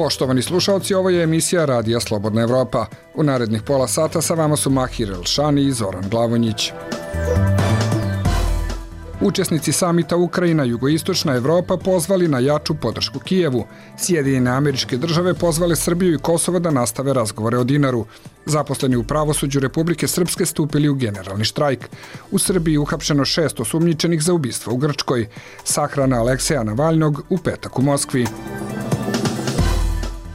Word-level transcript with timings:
Poštovani 0.00 0.42
slušalci, 0.42 0.94
ovo 0.94 1.10
je 1.10 1.22
emisija 1.22 1.64
Radija 1.64 2.00
Slobodna 2.00 2.42
Evropa. 2.42 2.86
U 3.14 3.22
narednih 3.22 3.62
pola 3.62 3.88
sata 3.88 4.22
sa 4.22 4.34
vama 4.34 4.56
su 4.56 4.70
Mahir 4.70 5.10
Elšani 5.10 5.62
i 5.62 5.72
Zoran 5.72 6.04
Glavonjić. 6.10 6.72
Učesnici 9.20 9.72
samita 9.72 10.16
Ukrajina 10.16 10.64
Jugoistočna 10.64 11.34
Evropa 11.36 11.76
pozvali 11.76 12.28
na 12.28 12.38
jaču 12.38 12.74
podršku 12.74 13.18
Kijevu. 13.18 13.66
Sjedinjene 13.98 14.50
američke 14.50 14.96
države 14.96 15.34
pozvale 15.34 15.76
Srbiju 15.76 16.14
i 16.14 16.18
Kosovo 16.18 16.58
da 16.58 16.70
nastave 16.70 17.14
razgovore 17.14 17.58
o 17.58 17.64
dinaru. 17.64 18.06
Zaposleni 18.46 18.96
u 18.96 19.04
pravosuđu 19.04 19.60
Republike 19.60 20.08
Srpske 20.08 20.46
stupili 20.46 20.88
u 20.88 20.94
generalni 20.94 21.44
štrajk. 21.44 21.88
U 22.30 22.38
Srbiji 22.38 22.78
uhapšeno 22.78 23.24
šest 23.24 23.60
osumnjičenih 23.60 24.22
za 24.22 24.34
ubistvo 24.34 24.72
u 24.72 24.76
Grčkoj. 24.76 25.28
Sahrana 25.64 26.20
Alekseja 26.20 26.62
Navalnog 26.64 27.22
u 27.28 27.38
petak 27.38 27.78
u 27.78 27.82
Moskvi. 27.82 28.26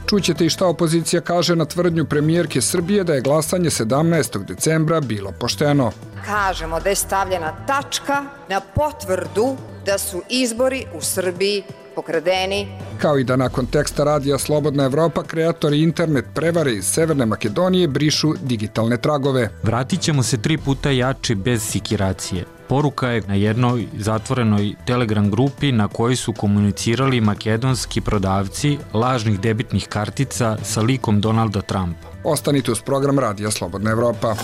Čućete 0.06 0.46
i 0.46 0.50
šta 0.50 0.66
opozicija 0.66 1.20
kaže 1.20 1.56
na 1.56 1.64
tvrdnju 1.64 2.04
premijerke 2.04 2.60
Srbije 2.60 3.04
da 3.04 3.14
je 3.14 3.20
glasanje 3.20 3.70
17. 3.70 4.44
decembra 4.44 5.00
bilo 5.00 5.32
pošteno. 5.40 5.92
Kažemo 6.26 6.80
da 6.80 6.88
je 6.88 6.94
stavljena 6.94 7.52
tačka 7.66 8.24
na 8.48 8.60
potvrdu 8.60 9.56
da 9.86 9.98
su 9.98 10.22
izbori 10.28 10.84
u 10.94 11.00
Srbiji 11.00 11.62
pokradeni. 11.94 12.68
Kao 12.98 13.18
i 13.18 13.24
da 13.24 13.36
nakon 13.36 13.66
teksta 13.66 14.04
radija 14.04 14.38
Slobodna 14.38 14.84
Evropa 14.84 15.22
kreatori 15.22 15.82
internet 15.82 16.24
prevare 16.34 16.72
iz 16.72 16.84
Severne 16.84 17.26
Makedonije 17.26 17.88
brišu 17.88 18.34
digitalne 18.42 18.96
tragove. 18.96 19.48
Vratit 19.62 20.00
ćemo 20.00 20.22
se 20.22 20.42
tri 20.42 20.58
puta 20.58 20.90
jači 20.90 21.34
bez 21.34 21.62
sikiracije. 21.62 22.55
Poruka 22.68 23.08
je 23.08 23.22
na 23.28 23.34
jednoj 23.34 23.86
zatvorenoj 23.98 24.74
Telegram 24.84 25.30
grupi 25.30 25.72
na 25.72 25.88
kojoj 25.88 26.16
su 26.16 26.32
komunicirali 26.32 27.20
makedonski 27.20 28.00
prodavci 28.00 28.78
lažnih 28.92 29.40
debitnih 29.40 29.88
kartica 29.88 30.56
sa 30.62 30.80
likom 30.80 31.20
Donalda 31.20 31.62
Trumpa. 31.62 32.08
Ostanite 32.24 32.72
uz 32.72 32.80
program 32.80 33.18
Radija 33.18 33.50
Slobodna 33.50 33.90
Evropa. 33.90 34.34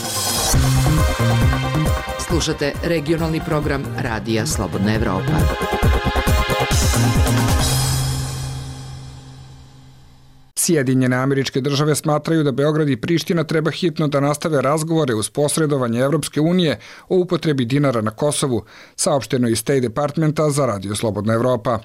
Slušate 2.19 2.73
regionalni 2.83 3.41
program 3.47 3.84
Radija 3.98 4.47
Slobodna 4.47 4.95
Evropa. 4.95 5.33
Sjedinjene 10.63 11.17
američke 11.17 11.61
države 11.61 11.95
smatraju 11.95 12.43
da 12.43 12.53
Beograd 12.53 12.89
i 12.89 12.97
Priština 12.97 13.45
treba 13.45 13.71
hitno 13.71 14.09
da 14.09 14.21
nastave 14.21 14.63
razgovore 14.63 15.15
uz 15.15 15.31
posredovanje 15.31 16.01
Evropske 16.01 16.41
unije 16.41 16.79
o 17.09 17.17
upotrebi 17.17 17.65
dinara 17.65 18.01
na 18.01 18.11
Kosovu, 18.11 18.65
saopšteno 18.97 19.49
iz 19.49 19.59
State 19.59 19.81
Departmenta 19.81 20.51
za 20.51 20.67
Radio 20.67 20.95
Slobodna 20.95 21.35
Evropa. 21.35 21.79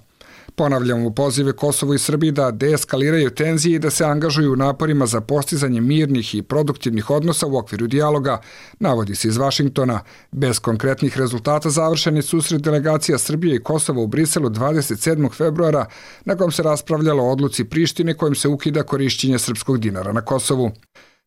Ponavljamo 0.56 1.14
pozive 1.14 1.54
Kosovo 1.54 1.94
i 1.94 2.00
Srbiji 2.00 2.32
da 2.32 2.52
deeskaliraju 2.52 3.30
tenzije 3.30 3.76
i 3.76 3.80
da 3.80 3.90
se 3.90 4.06
angažuju 4.06 4.54
u 4.54 4.56
naporima 4.56 5.06
za 5.06 5.22
postizanje 5.22 5.82
mirnih 5.82 6.36
i 6.36 6.42
produktivnih 6.42 7.10
odnosa 7.10 7.48
u 7.48 7.58
okviru 7.58 7.88
dijaloga, 7.88 8.42
navodi 8.80 9.16
se 9.16 9.28
iz 9.28 9.38
Vašingtona. 9.38 10.00
Bez 10.32 10.60
konkretnih 10.60 11.18
rezultata 11.18 11.70
završen 11.70 12.16
je 12.16 12.22
susret 12.22 12.62
delegacija 12.62 13.18
Srbije 13.18 13.56
i 13.56 13.64
Kosova 13.64 14.02
u 14.02 14.08
Briselu 14.08 14.50
27. 14.50 15.34
februara, 15.34 15.86
na 16.26 16.36
kom 16.36 16.52
se 16.52 16.64
raspravljalo 16.64 17.24
o 17.24 17.32
odluci 17.32 17.64
Prištine 17.64 18.14
kojim 18.14 18.36
se 18.36 18.48
ukida 18.48 18.84
korišćenje 18.84 19.40
srpskog 19.40 19.78
dinara 19.78 20.14
na 20.14 20.22
Kosovu. 20.22 20.72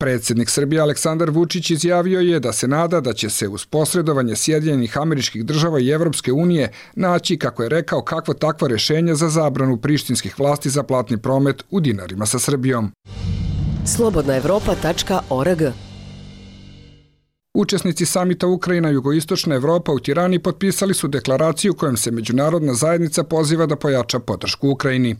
Predsednik 0.00 0.50
Srbije 0.50 0.80
Aleksandar 0.80 1.30
Vučić 1.30 1.70
izjavio 1.70 2.20
je 2.20 2.40
da 2.40 2.52
se 2.52 2.68
nada 2.68 3.00
da 3.00 3.12
će 3.12 3.30
se 3.30 3.48
uz 3.48 3.66
posredovanje 3.66 4.36
Sjedinjenih 4.36 4.98
američkih 4.98 5.44
država 5.44 5.80
i 5.80 5.88
Evropske 5.88 6.32
unije 6.32 6.72
naći, 6.94 7.36
kako 7.36 7.62
je 7.62 7.68
rekao, 7.68 8.02
kakvo 8.02 8.34
takvo 8.34 8.68
rešenje 8.68 9.14
za 9.14 9.28
zabranu 9.28 9.76
prištinskih 9.76 10.38
vlasti 10.38 10.70
za 10.70 10.82
platni 10.82 11.16
promet 11.16 11.64
u 11.70 11.80
dinarima 11.80 12.26
sa 12.26 12.38
Srbijom. 12.38 12.92
Slobodnaevropa.org 13.96 15.62
Učesnici 17.54 18.06
samita 18.06 18.46
Ukrajina 18.46 18.88
Jugoistočna 18.88 19.54
Evropa 19.54 19.92
u 19.92 19.98
Tirani 19.98 20.38
potpisali 20.38 20.94
su 20.94 21.08
deklaraciju 21.08 21.74
kojom 21.74 21.96
se 21.96 22.10
međunarodna 22.10 22.74
zajednica 22.74 23.24
poziva 23.24 23.66
da 23.66 23.76
pojača 23.76 24.18
podršku 24.18 24.70
Ukrajini. 24.70 25.16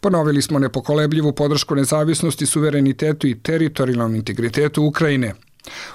Ponovili 0.00 0.42
smo 0.42 0.58
nepokolebljivu 0.58 1.32
podršku 1.32 1.74
nezavisnosti, 1.74 2.46
suverenitetu 2.46 3.26
i 3.26 3.38
teritorijalnom 3.42 4.14
integritetu 4.14 4.84
Ukrajine. 4.84 5.34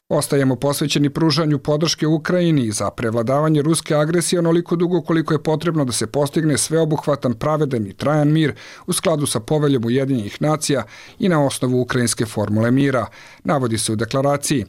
Ostajemo 0.09 0.55
posvećeni 0.55 1.09
pružanju 1.09 1.59
podrške 1.59 2.07
Ukrajini 2.07 2.71
za 2.71 2.91
prevladavanje 2.91 3.61
ruske 3.61 3.95
agresije 3.95 4.39
onoliko 4.39 4.75
dugo 4.75 5.01
koliko 5.01 5.33
je 5.33 5.43
potrebno 5.43 5.85
da 5.85 5.91
se 5.91 6.07
postigne 6.07 6.57
sveobuhvatan, 6.57 7.33
pravedan 7.33 7.87
i 7.87 7.93
trajan 7.93 8.31
mir 8.31 8.53
u 8.87 8.93
skladu 8.93 9.25
sa 9.25 9.39
poveljom 9.39 9.85
Ujedinjenih 9.85 10.41
nacija 10.41 10.83
i 11.19 11.29
na 11.29 11.45
osnovu 11.45 11.81
ukrajinske 11.81 12.25
formule 12.25 12.71
mira, 12.71 13.05
navodi 13.43 13.77
se 13.77 13.91
u 13.91 13.95
deklaraciji. 13.95 14.65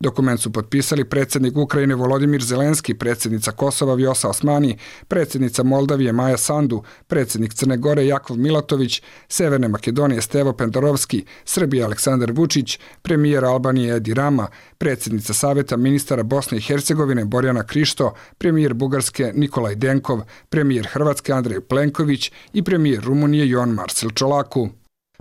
Dokument 0.00 0.40
su 0.40 0.52
potpisali 0.52 1.04
predsednik 1.04 1.56
Ukrajine 1.56 1.94
Volodimir 1.94 2.42
Zelenski, 2.42 2.94
predsednica 2.94 3.52
Kosova 3.52 3.94
Vjosa 3.94 4.28
Osmani, 4.28 4.78
predsednica 5.08 5.62
Moldavije 5.62 6.12
Maja 6.12 6.36
Sandu, 6.36 6.82
predsednik 7.06 7.54
Crne 7.54 7.76
Gore 7.76 8.06
Jakov 8.06 8.36
Milatović, 8.36 9.02
Severne 9.28 9.68
Makedonije 9.68 10.22
Stevo 10.22 10.52
Pendarovski, 10.52 11.24
Srbije 11.44 11.84
Aleksandar 11.84 12.32
Vučić, 12.32 12.78
premijer 13.02 13.44
Albanije 13.44 13.96
Edi 13.96 14.14
Rama, 14.14 14.48
predsednica 14.78 15.34
Saveta 15.34 15.76
ministara 15.76 16.22
Bosne 16.22 16.58
i 16.58 16.60
Hercegovine 16.60 17.24
Borjana 17.24 17.62
Krišto, 17.66 18.14
premijer 18.38 18.74
Bugarske 18.74 19.32
Nikolaj 19.34 19.74
Denkov, 19.74 20.20
premijer 20.48 20.86
Hrvatske 20.92 21.32
Andrej 21.32 21.60
Plenković 21.60 22.32
i 22.52 22.62
premijer 22.62 23.02
Rumunije 23.04 23.48
Jon 23.48 23.70
Marcel 23.70 24.10
Čolaku. 24.10 24.68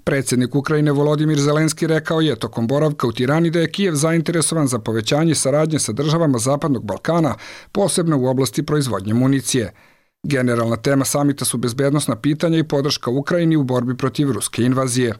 Predsednik 0.06 0.56
Ukrajine 0.56 0.92
Volodimir 0.92 1.40
Zelenski 1.40 1.88
rekao 1.88 2.22
je 2.22 2.36
tokom 2.36 2.68
boravka 2.68 3.08
u 3.08 3.12
Tirani 3.12 3.50
da 3.50 3.60
je 3.60 3.72
Kijev 3.72 3.94
zainteresovan 3.94 4.68
za 4.68 4.80
povećanje 4.80 5.36
saradnje 5.36 5.80
sa 5.80 5.92
državama 5.92 6.38
Zapadnog 6.38 6.86
Balkana, 6.86 7.36
posebno 7.72 8.18
u 8.18 8.28
oblasti 8.28 8.64
proizvodnje 8.64 9.14
municije. 9.14 9.74
Generalna 10.24 10.76
tema 10.76 11.06
samita 11.06 11.46
su 11.46 11.58
bezbednostna 11.58 12.16
pitanja 12.16 12.58
i 12.58 12.68
podrška 12.68 13.12
Ukrajini 13.12 13.56
u 13.56 13.64
borbi 13.64 13.98
protiv 13.98 14.32
ruske 14.32 14.64
invazije. 14.64 15.14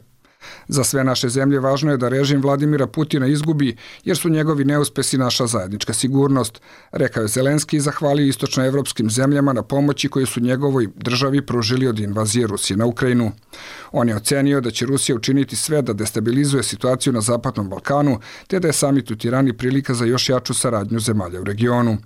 Za 0.68 0.84
sve 0.84 1.04
naše 1.04 1.28
zemlje 1.28 1.60
važno 1.60 1.90
je 1.90 1.96
da 1.96 2.08
režim 2.08 2.42
Vladimira 2.42 2.86
Putina 2.86 3.26
izgubi, 3.26 3.76
jer 4.04 4.16
su 4.16 4.28
njegovi 4.28 4.64
neuspesi 4.64 5.18
naša 5.18 5.46
zajednička 5.46 5.92
sigurnost, 5.92 6.60
rekao 6.92 7.22
je 7.22 7.28
Zelenski 7.28 7.76
i 7.76 7.80
zahvalio 7.80 8.26
istočnoevropskim 8.26 9.10
zemljama 9.10 9.52
na 9.52 9.62
pomoći 9.62 10.08
koju 10.08 10.26
su 10.26 10.40
njegovoj 10.40 10.88
državi 10.96 11.46
pružili 11.46 11.86
od 11.86 11.98
invazije 11.98 12.46
Rusije 12.46 12.76
na 12.76 12.86
Ukrajinu. 12.86 13.32
On 13.92 14.08
je 14.08 14.16
ocenio 14.16 14.60
da 14.60 14.70
će 14.70 14.86
Rusija 14.86 15.16
učiniti 15.16 15.56
sve 15.56 15.82
da 15.82 15.92
destabilizuje 15.92 16.62
situaciju 16.62 17.12
na 17.12 17.20
Zapadnom 17.20 17.68
Balkanu, 17.68 18.20
te 18.46 18.60
da 18.60 18.68
je 18.68 18.72
samit 18.72 19.10
u 19.10 19.16
Tirani 19.16 19.52
prilika 19.52 19.94
za 19.94 20.04
još 20.04 20.28
jaču 20.28 20.54
saradnju 20.54 21.00
zemalja 21.00 21.40
u 21.40 21.44
regionu. 21.44 21.96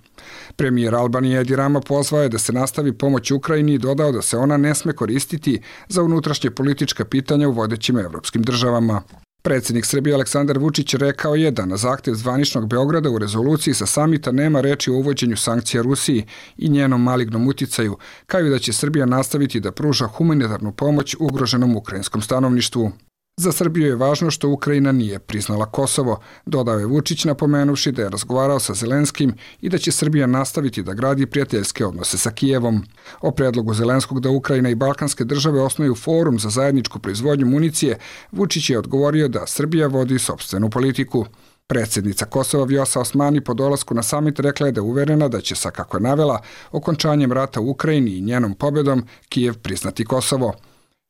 Premijer 0.56 0.94
Albanije 0.94 1.40
Edi 1.40 1.56
Rama 1.56 1.80
pozvao 1.80 2.22
je 2.22 2.28
da 2.28 2.38
se 2.38 2.52
nastavi 2.52 2.92
pomoć 2.92 3.30
Ukrajini 3.30 3.74
i 3.74 3.78
dodao 3.78 4.12
da 4.12 4.22
se 4.22 4.36
ona 4.36 4.56
ne 4.56 4.74
sme 4.74 4.92
koristiti 4.92 5.60
za 5.88 6.02
unutrašnje 6.02 6.50
politička 6.50 7.04
pitanja 7.04 7.48
u 7.48 7.52
vodećim 7.52 7.98
evropskim 7.98 8.29
državama. 8.38 9.02
Predsednik 9.42 9.86
Srbije 9.86 10.14
Aleksandar 10.14 10.58
Vučić 10.58 10.94
rekao 10.94 11.34
je 11.34 11.50
da 11.50 11.66
na 11.66 11.76
zahtev 11.76 12.14
zvaničnog 12.14 12.68
Beograda 12.68 13.10
u 13.10 13.18
rezoluciji 13.18 13.74
sa 13.74 13.86
samita 13.86 14.32
nema 14.32 14.60
reči 14.60 14.90
o 14.90 14.94
uvođenju 14.94 15.36
sankcija 15.36 15.82
Rusiji 15.82 16.26
i 16.58 16.68
njenom 16.68 17.02
malignom 17.02 17.48
uticaju, 17.48 17.96
kao 18.26 18.40
i 18.40 18.50
da 18.50 18.58
će 18.58 18.72
Srbija 18.72 19.06
nastaviti 19.06 19.60
da 19.60 19.72
pruža 19.72 20.06
humanitarnu 20.06 20.72
pomoć 20.72 21.16
ugroženom 21.20 21.76
ukrajinskom 21.76 22.22
stanovništvu. 22.22 22.92
Za 23.40 23.52
Srbiju 23.52 23.86
je 23.86 23.96
važno 23.96 24.30
što 24.30 24.48
Ukrajina 24.48 24.92
nije 24.92 25.18
priznala 25.18 25.66
Kosovo, 25.66 26.20
dodao 26.46 26.78
je 26.78 26.86
Vučić 26.86 27.24
napomenuvši 27.24 27.92
da 27.92 28.02
je 28.02 28.10
razgovarao 28.10 28.58
sa 28.60 28.74
Zelenskim 28.74 29.32
i 29.60 29.68
da 29.68 29.78
će 29.78 29.92
Srbija 29.92 30.26
nastaviti 30.26 30.82
da 30.82 30.94
gradi 30.94 31.26
prijateljske 31.26 31.86
odnose 31.86 32.18
sa 32.18 32.30
Kijevom. 32.30 32.84
O 33.20 33.30
predlogu 33.30 33.74
Zelenskog 33.74 34.20
da 34.20 34.30
Ukrajina 34.30 34.70
i 34.70 34.74
balkanske 34.74 35.24
države 35.24 35.62
osnuju 35.62 35.94
forum 35.94 36.38
za 36.38 36.50
zajedničku 36.50 36.98
proizvodnju 36.98 37.46
municije, 37.46 37.98
Vučić 38.32 38.70
je 38.70 38.78
odgovorio 38.78 39.28
da 39.28 39.46
Srbija 39.46 39.86
vodi 39.86 40.18
sobstvenu 40.18 40.70
politiku. 40.70 41.26
Predsednica 41.66 42.24
Kosova 42.24 42.64
Vjosa 42.64 43.00
Osmani 43.00 43.40
po 43.40 43.54
dolasku 43.54 43.94
na 43.94 44.02
samit 44.02 44.40
rekla 44.40 44.66
je 44.66 44.72
da 44.72 44.78
je 44.78 44.82
uverena 44.82 45.28
da 45.28 45.40
će 45.40 45.54
sa, 45.54 45.70
kako 45.70 45.96
je 45.96 46.00
navela, 46.00 46.42
okončanjem 46.72 47.32
rata 47.32 47.60
u 47.60 47.70
Ukrajini 47.70 48.10
i 48.10 48.20
njenom 48.20 48.54
pobedom 48.54 49.06
Kijev 49.28 49.58
priznati 49.58 50.04
Kosovo. 50.04 50.54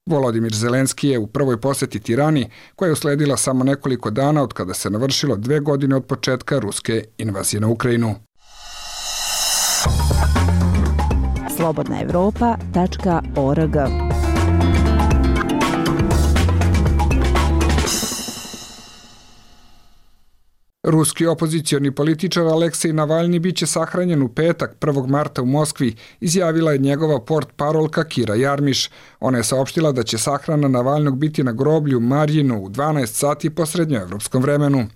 Volodimir 0.06 0.54
Zelenski 0.54 1.08
je 1.08 1.18
u 1.18 1.26
prvoj 1.26 1.60
poseti 1.60 2.00
Tirani, 2.00 2.50
koja 2.76 2.86
je 2.86 2.92
usledila 2.92 3.36
samo 3.36 3.64
nekoliko 3.64 4.10
dana 4.10 4.42
od 4.42 4.52
kada 4.52 4.74
se 4.74 4.90
navršilo 4.90 5.36
dve 5.36 5.60
godine 5.60 5.96
od 5.96 6.06
početka 6.06 6.58
ruske 6.58 7.04
invazije 7.18 7.60
na 7.60 7.68
Ukrajinu. 7.68 8.14
slobodnaevropa.org 11.56 13.76
Ruski 20.82 21.26
opozicioni 21.26 21.90
političar 21.90 22.46
Aleksej 22.46 22.92
Navalni 22.92 23.38
biće 23.38 23.66
sahranjen 23.66 24.22
u 24.22 24.28
petak 24.28 24.76
1. 24.80 25.06
marta 25.06 25.42
u 25.42 25.46
Moskvi, 25.46 25.94
izjavila 26.20 26.72
je 26.72 26.78
njegova 26.78 27.20
port 27.20 27.48
parolka 27.56 28.04
Kira 28.04 28.34
Jarmiš. 28.34 28.90
Ona 29.20 29.38
je 29.38 29.44
saopštila 29.44 29.92
da 29.92 30.02
će 30.02 30.18
sahrana 30.18 30.68
Navalnog 30.68 31.18
biti 31.18 31.42
na 31.42 31.52
groblju 31.52 32.00
Marjinu 32.00 32.62
u 32.62 32.68
12 32.68 33.06
sati 33.06 33.50
po 33.50 33.66
srednjoevropskom 33.66 34.42
vremenu. 34.42 34.86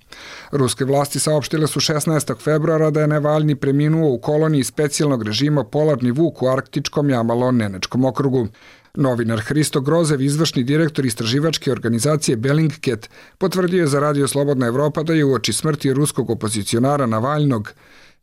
Ruske 0.53 0.85
vlasti 0.85 1.19
saopštile 1.19 1.67
su 1.67 1.81
16. 1.81 2.41
februara 2.41 2.91
da 2.91 3.01
je 3.01 3.07
Navalni 3.07 3.55
preminuo 3.55 4.11
u 4.11 4.19
koloniji 4.19 4.65
specijalnog 4.65 5.23
režima 5.23 5.65
Polarni 5.65 6.11
vuk 6.11 6.43
u 6.43 6.49
arktičkom 6.49 7.09
Jamalon-Nenečkom 7.09 8.09
okrugu. 8.09 8.49
Novinar 8.97 9.41
Hristo 9.41 9.81
Grozev, 9.81 10.21
izvršni 10.23 10.65
direktor 10.65 11.07
istraživačke 11.07 11.73
organizacije 11.73 12.37
Bellingcat, 12.37 13.11
potvrdio 13.39 13.81
je 13.81 13.87
za 13.87 14.01
Radio 14.01 14.29
Slobodna 14.29 14.67
Evropa 14.67 15.03
da 15.03 15.15
je 15.15 15.25
uoči 15.25 15.53
smrti 15.53 15.95
ruskog 15.95 16.31
opozicionara 16.31 17.07
Navalnog 17.07 17.75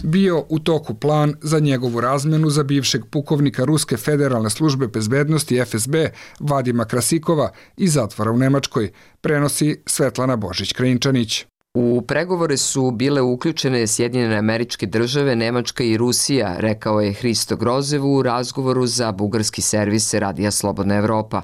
bio 0.03 0.45
u 0.49 0.59
toku 0.59 0.93
plan 0.93 1.35
za 1.41 1.59
njegovu 1.59 2.01
razmenu 2.01 2.49
za 2.49 2.63
bivšeg 2.63 3.05
pukovnika 3.05 3.63
Ruske 3.63 3.97
federalne 3.97 4.49
službe 4.49 4.87
bezbednosti 4.87 5.61
FSB 5.65 5.95
Vadima 6.39 6.85
Krasikova 6.85 7.51
iz 7.77 7.93
zatvora 7.93 8.31
u 8.31 8.37
Nemačkoj, 8.37 8.91
prenosi 9.21 9.81
Svetlana 9.85 10.37
Božić-Krajinčanić. 10.37 11.50
U 11.73 12.01
pregovore 12.01 12.57
su 12.57 12.91
bile 12.91 13.21
uključene 13.21 13.87
Sjedinjene 13.87 14.37
američke 14.37 14.85
države, 14.85 15.35
Nemačka 15.35 15.83
i 15.83 15.97
Rusija, 15.97 16.55
rekao 16.57 17.01
je 17.01 17.13
Hristo 17.13 17.55
Grozev 17.55 18.05
u 18.05 18.23
razgovoru 18.23 18.85
za 18.87 19.11
bugarski 19.11 19.61
servis 19.61 20.13
Radija 20.13 20.51
Slobodna 20.51 20.95
Evropa. 20.95 21.41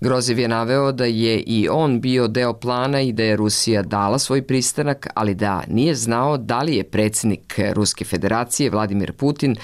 Grozev 0.00 0.38
je 0.38 0.48
naveo 0.48 0.92
da 0.92 1.04
je 1.04 1.40
i 1.40 1.68
on 1.68 2.00
bio 2.00 2.28
deo 2.28 2.52
plana 2.52 3.00
i 3.00 3.12
da 3.12 3.22
je 3.22 3.36
Rusija 3.36 3.82
dala 3.82 4.18
svoj 4.18 4.42
pristanak, 4.46 5.06
ali 5.14 5.34
da 5.34 5.62
nije 5.68 5.94
znao 5.94 6.36
da 6.36 6.62
li 6.62 6.76
je 6.76 6.90
predsednik 6.90 7.60
Ruske 7.72 8.04
federacije 8.04 8.70
Vladimir 8.70 9.12
Putin 9.12 9.56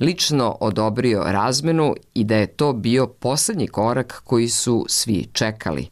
lično 0.00 0.56
odobrio 0.60 1.22
razmenu 1.26 1.94
i 2.14 2.24
da 2.24 2.36
je 2.36 2.46
to 2.46 2.72
bio 2.72 3.06
poslednji 3.06 3.66
korak 3.66 4.20
koji 4.24 4.48
su 4.48 4.84
svi 4.88 5.26
čekali. 5.32 5.88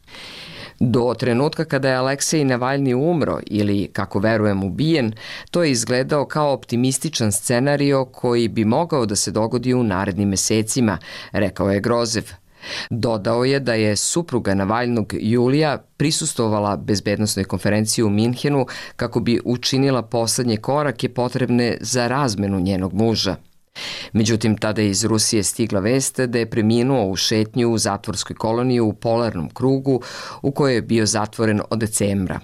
Do 0.79 1.13
trenutka 1.19 1.65
kada 1.65 1.89
je 1.89 1.95
Aleksej 1.95 2.45
Navalni 2.45 2.93
umro 2.93 3.39
ili, 3.45 3.89
kako 3.93 4.19
verujem, 4.19 4.63
ubijen, 4.63 5.13
to 5.51 5.63
je 5.63 5.71
izgledao 5.71 6.25
kao 6.25 6.53
optimističan 6.53 7.31
scenario 7.31 8.05
koji 8.05 8.47
bi 8.47 8.65
mogao 8.65 9.05
da 9.05 9.15
se 9.15 9.31
dogodi 9.31 9.73
u 9.73 9.83
narednim 9.83 10.29
mesecima, 10.29 10.97
rekao 11.31 11.71
je 11.71 11.79
Grozev. 11.79 12.23
Dodao 12.89 13.45
je 13.45 13.59
da 13.59 13.73
je 13.73 13.95
supruga 13.95 14.53
Navalnog 14.53 15.13
Julija 15.19 15.77
prisustovala 15.97 16.77
bezbednostnoj 16.77 17.43
konferenciji 17.43 18.03
u 18.03 18.09
Minhenu 18.09 18.65
kako 18.95 19.19
bi 19.19 19.39
učinila 19.45 20.01
poslednje 20.01 20.57
korake 20.57 21.09
potrebne 21.09 21.77
za 21.81 22.07
razmenu 22.07 22.59
njenog 22.59 22.93
muža. 22.93 23.35
Međutim, 24.13 24.57
tada 24.57 24.81
je 24.81 24.89
iz 24.89 25.03
Rusije 25.03 25.43
stigla 25.43 25.79
vest 25.79 26.19
da 26.19 26.39
je 26.39 26.49
preminuo 26.49 27.05
u 27.05 27.15
šetnju 27.15 27.69
u 27.69 27.77
zatvorskoj 27.77 28.35
koloniji 28.35 28.79
u 28.79 28.93
polarnom 28.93 29.49
krugu 29.49 30.01
u 30.41 30.51
kojoj 30.51 30.75
je 30.75 30.81
bio 30.81 31.05
zatvoren 31.05 31.61
od 31.69 31.79
decembra. 31.79 32.39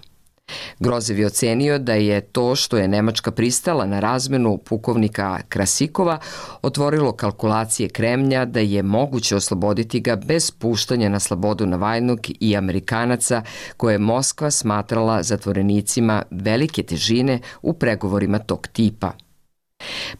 Grozev 0.79 1.19
je 1.19 1.25
ocenio 1.25 1.79
da 1.79 1.93
je 1.93 2.21
to 2.21 2.55
što 2.55 2.77
je 2.77 2.87
Nemačka 2.87 3.31
pristala 3.31 3.85
na 3.85 3.99
razmenu 3.99 4.57
pukovnika 4.57 5.39
Krasikova 5.49 6.19
otvorilo 6.61 7.11
kalkulacije 7.11 7.89
Kremlja 7.89 8.45
da 8.45 8.59
je 8.59 8.83
moguće 8.83 9.35
osloboditi 9.35 9.99
ga 9.99 10.15
bez 10.15 10.51
puštanja 10.51 11.09
na 11.09 11.19
slobodu 11.19 11.65
Navajnog 11.65 12.19
i 12.39 12.57
Amerikanaca 12.57 13.43
koje 13.77 13.93
je 13.93 13.99
Moskva 13.99 14.51
smatrala 14.51 15.23
zatvorenicima 15.23 16.23
velike 16.31 16.83
težine 16.83 17.39
u 17.61 17.73
pregovorima 17.73 18.39
tog 18.39 18.67
tipa. 18.67 19.11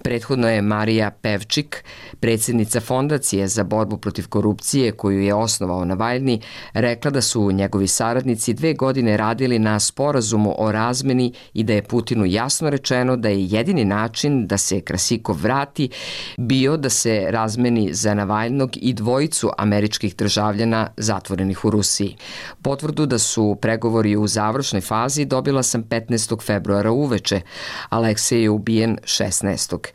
Prethodno 0.04 0.50
je 0.50 0.62
Marija 0.62 1.12
Pevčik, 1.12 1.84
predsednica 2.20 2.80
Fondacije 2.80 3.48
za 3.48 3.64
borbu 3.64 3.98
protiv 3.98 4.28
korupcije 4.28 4.92
koju 4.92 5.22
je 5.22 5.34
osnovao 5.34 5.86
Navaljni, 5.86 6.42
rekla 6.74 7.12
da 7.12 7.22
su 7.22 7.52
njegovi 7.52 7.88
saradnici 7.88 8.54
dve 8.54 8.74
godine 8.74 9.18
radili 9.18 9.60
na 9.60 9.80
sporazumu 9.80 10.56
o 10.58 10.72
razmeni 10.72 11.34
i 11.54 11.64
da 11.64 11.74
je 11.74 11.84
Putinu 11.84 12.26
jasno 12.26 12.70
rečeno 12.70 13.16
da 13.18 13.30
je 13.30 13.46
jedini 13.46 13.86
način 13.86 14.48
da 14.48 14.58
se 14.58 14.82
Krasikov 14.82 15.36
vrati 15.36 15.90
bio 16.38 16.78
da 16.78 16.90
se 16.90 17.26
razmeni 17.30 17.94
za 17.94 18.14
Navaljnog 18.14 18.72
i 18.76 18.94
dvojicu 18.94 19.50
američkih 19.58 20.16
državljana 20.16 20.88
zatvorenih 20.98 21.66
u 21.66 21.70
Rusiji. 21.70 22.16
Potvrdu 22.62 23.06
da 23.06 23.20
su 23.20 23.58
pregovori 23.62 24.16
u 24.16 24.28
završnoj 24.28 24.82
fazi 24.82 25.26
dobila 25.26 25.64
sam 25.64 25.84
15. 25.84 26.46
februara 26.46 26.92
uveče. 26.92 27.42
Aleksej 27.90 28.42
je 28.42 28.50
ubijen 28.50 28.98
16 29.04 29.53
15. 29.54 29.88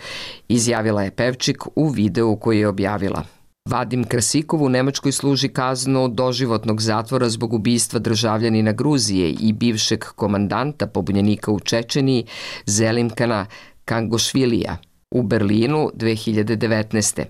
Izjavila 0.49 1.03
je 1.03 1.11
Pevčik 1.11 1.65
u 1.77 1.89
videu 1.89 2.37
koji 2.37 2.59
je 2.59 2.69
objavila. 2.69 3.25
Vadim 3.69 4.05
Krasikov 4.05 4.63
u 4.63 4.69
Nemačkoj 4.69 5.13
služi 5.13 5.49
kaznu 5.49 6.09
doživotnog 6.09 6.81
zatvora 6.81 7.29
zbog 7.29 7.53
ubistva 7.55 7.99
državljanina 8.01 8.73
Gruzije 8.73 9.31
i 9.31 9.53
bivšeg 9.53 10.05
komandanta 10.05 10.87
pobunjenika 10.87 11.53
u 11.53 11.61
Čečeniji 11.61 12.27
Zelimkana 12.67 13.47
Kangošvilija 13.85 14.77
u 15.11 15.23
Berlinu 15.23 15.91
2019. 15.95 17.25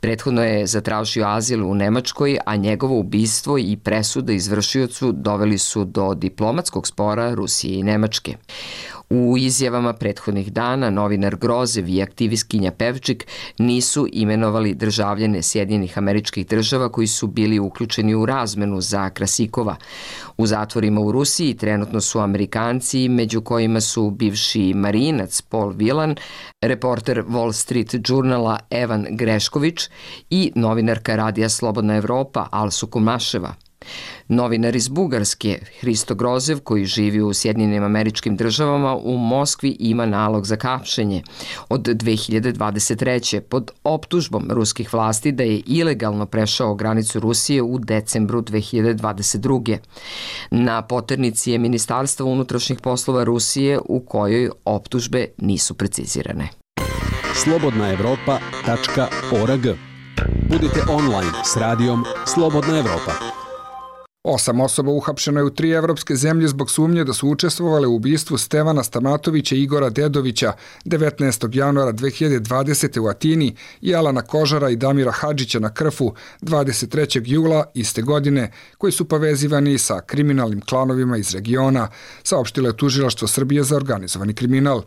Prethodno 0.00 0.44
je 0.44 0.66
zatražio 0.66 1.26
azil 1.26 1.70
u 1.70 1.74
Nemačkoj, 1.74 2.38
a 2.46 2.56
njegovo 2.56 2.98
ubistvo 2.98 3.58
i 3.58 3.76
presuda 3.76 4.32
izvršiocu 4.32 5.12
doveli 5.12 5.58
su 5.58 5.84
do 5.84 6.14
diplomatskog 6.14 6.86
spora 6.86 7.34
Rusije 7.34 7.78
i 7.78 7.82
Nemačke. 7.82 8.36
U 9.14 9.36
izjavama 9.38 9.92
prethodnih 9.92 10.52
dana 10.52 10.90
novinar 10.90 11.36
Grozev 11.36 11.88
i 11.88 12.02
aktivistkinja 12.02 12.70
Pevčik 12.70 13.26
nisu 13.58 14.06
imenovali 14.12 14.74
državljene 14.74 15.42
Sjedinjenih 15.42 15.98
američkih 15.98 16.46
država 16.46 16.88
koji 16.88 17.06
su 17.06 17.26
bili 17.26 17.58
uključeni 17.58 18.14
u 18.14 18.26
razmenu 18.26 18.80
za 18.80 19.10
Krasikova. 19.10 19.76
U 20.36 20.46
zatvorima 20.46 21.00
u 21.00 21.12
Rusiji 21.12 21.54
trenutno 21.54 22.00
su 22.00 22.20
Amerikanci, 22.20 23.08
među 23.08 23.40
kojima 23.40 23.80
su 23.80 24.10
bivši 24.10 24.74
marinac 24.74 25.40
Paul 25.40 25.72
Vilan, 25.76 26.16
reporter 26.62 27.22
Wall 27.22 27.52
Street 27.52 27.94
Journala 28.08 28.58
Evan 28.70 29.06
Grešković 29.10 29.88
i 30.30 30.52
novinarka 30.54 31.16
Radija 31.16 31.48
Slobodna 31.48 31.96
Evropa 31.96 32.48
Alsu 32.50 32.86
Kumaševa. 32.86 33.54
Novinar 34.28 34.76
iz 34.76 34.88
Bugarske, 34.88 35.58
Hristo 35.80 36.14
Grozev, 36.14 36.60
koji 36.60 36.84
živi 36.84 37.22
u 37.22 37.32
Sjedinjenim 37.32 37.84
američkim 37.84 38.36
državama, 38.36 38.96
u 38.96 39.16
Moskvi 39.16 39.76
ima 39.80 40.06
nalog 40.06 40.46
za 40.46 40.56
kapšenje 40.56 41.22
od 41.68 41.80
2023. 41.80 43.40
pod 43.40 43.70
optužbom 43.84 44.48
ruskih 44.50 44.92
vlasti 44.92 45.32
da 45.32 45.42
je 45.42 45.62
ilegalno 45.66 46.26
prešao 46.26 46.74
granicu 46.74 47.20
Rusije 47.20 47.62
u 47.62 47.78
decembru 47.78 48.42
2022. 48.42 49.78
Na 50.50 50.82
poternici 50.82 51.50
je 51.50 51.58
Ministarstvo 51.58 52.26
unutrašnjih 52.26 52.80
poslova 52.80 53.24
Rusije 53.24 53.78
u 53.84 54.00
kojoj 54.00 54.50
optužbe 54.64 55.26
nisu 55.38 55.74
precizirane. 55.74 56.48
Slobodna 57.34 57.92
Evropa.org 57.92 59.66
Budite 60.48 60.80
online 60.88 61.32
s 61.44 61.56
radijom 61.56 62.04
Slobodna 62.26 62.78
Evropa. 62.78 63.41
Osam 64.24 64.60
osoba 64.60 64.90
uhapšeno 64.92 65.40
je 65.40 65.44
u 65.44 65.50
tri 65.50 65.70
evropske 65.70 66.16
zemlje 66.16 66.48
zbog 66.48 66.70
sumnje 66.70 67.04
da 67.04 67.12
su 67.12 67.28
učestvovale 67.28 67.86
u 67.86 67.94
ubistvu 67.94 68.38
Stevana 68.38 68.82
Stamatovića 68.82 69.54
i 69.54 69.62
Igora 69.62 69.90
Dedovića 69.90 70.52
19. 70.84 71.56
januara 71.56 71.92
2020. 71.92 73.00
u 73.00 73.06
Atini 73.06 73.56
i 73.80 73.94
Alana 73.94 74.22
Kožara 74.22 74.70
i 74.70 74.76
Damira 74.76 75.12
Hadžića 75.12 75.58
na 75.58 75.74
Krfu 75.74 76.14
23. 76.42 77.22
jula 77.24 77.64
iste 77.74 78.02
godine, 78.02 78.52
koji 78.78 78.92
su 78.92 79.08
povezivani 79.08 79.78
sa 79.78 80.00
kriminalnim 80.00 80.60
klanovima 80.60 81.16
iz 81.16 81.34
regiona, 81.34 81.88
saopštilo 82.22 82.68
je 82.68 82.76
tužilaštvo 82.76 83.28
Srbije 83.28 83.62
za 83.62 83.76
organizovani 83.76 84.34
kriminal. 84.34 84.82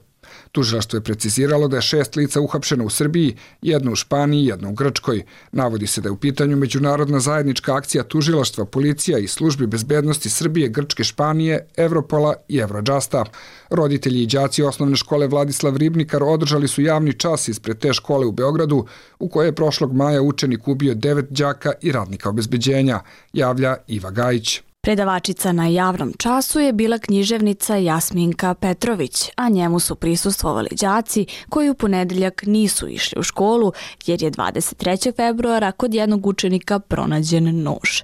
Tužilaštvo 0.55 0.97
je 0.97 1.03
preciziralo 1.03 1.67
da 1.67 1.77
je 1.77 1.81
šest 1.81 2.15
lica 2.15 2.41
uhapšeno 2.41 2.85
u 2.85 2.89
Srbiji, 2.89 3.35
jedno 3.61 3.91
u 3.91 3.95
Španiji, 3.95 4.45
jedno 4.45 4.69
u 4.69 4.73
Grčkoj. 4.73 5.23
Navodi 5.51 5.87
se 5.87 6.01
da 6.01 6.07
je 6.07 6.11
u 6.11 6.17
pitanju 6.17 6.57
međunarodna 6.57 7.19
zajednička 7.19 7.75
akcija 7.75 8.03
tužilaštva, 8.03 8.65
policija 8.65 9.19
i 9.19 9.27
službi 9.27 9.67
bezbednosti 9.67 10.29
Srbije, 10.29 10.69
Grčke, 10.69 11.03
Španije, 11.03 11.67
Evropola 11.77 12.33
i 12.47 12.57
Evrodžasta. 12.57 13.25
Roditelji 13.69 14.21
i 14.23 14.27
đaci 14.27 14.63
osnovne 14.63 14.95
škole 14.95 15.27
Vladislav 15.27 15.77
Ribnikar 15.77 16.23
održali 16.23 16.67
su 16.67 16.81
javni 16.81 17.13
čas 17.13 17.47
ispred 17.47 17.79
te 17.79 17.93
škole 17.93 18.25
u 18.25 18.31
Beogradu, 18.31 18.85
u 19.19 19.29
kojoj 19.29 19.47
je 19.47 19.55
prošlog 19.55 19.93
maja 19.93 20.21
učenik 20.21 20.67
ubio 20.67 20.95
devet 20.95 21.25
đaka 21.29 21.73
i 21.81 21.91
radnika 21.91 22.29
obezbeđenja, 22.29 22.99
javlja 23.33 23.75
Iva 23.87 24.11
Gajić. 24.11 24.61
Predavačica 24.85 25.51
na 25.51 25.67
javnom 25.67 26.13
času 26.17 26.59
je 26.59 26.73
bila 26.73 26.97
književnica 26.97 27.75
Jasminka 27.75 28.53
Petrović, 28.53 29.29
a 29.35 29.49
njemu 29.49 29.79
su 29.79 29.95
prisustvovali 29.95 30.69
đaci 30.81 31.25
koji 31.49 31.69
u 31.69 31.73
ponedeljak 31.73 32.43
nisu 32.45 32.87
išli 32.87 33.19
u 33.19 33.23
školu 33.23 33.71
jer 34.05 34.23
je 34.23 34.31
23. 34.31 35.15
februara 35.15 35.71
kod 35.71 35.93
jednog 35.93 36.27
učenika 36.27 36.79
pronađen 36.79 37.63
nož. 37.63 38.01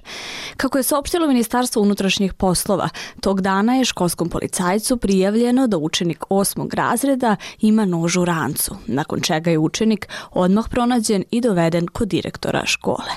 Kako 0.56 0.78
je 0.78 0.82
saopštilo 0.82 1.26
Ministarstvo 1.26 1.82
unutrašnjih 1.82 2.34
poslova, 2.34 2.88
tog 3.20 3.40
dana 3.40 3.74
je 3.74 3.84
školskom 3.84 4.28
policajcu 4.28 4.96
prijavljeno 4.96 5.66
da 5.66 5.78
učenik 5.78 6.24
osmog 6.28 6.74
razreda 6.74 7.36
ima 7.60 7.84
nož 7.84 8.16
u 8.16 8.24
rancu, 8.24 8.76
nakon 8.86 9.20
čega 9.20 9.50
je 9.50 9.58
učenik 9.58 10.08
odmah 10.30 10.68
pronađen 10.70 11.24
i 11.30 11.40
doveden 11.40 11.86
kod 11.86 12.08
direktora 12.08 12.66
škole. 12.66 13.12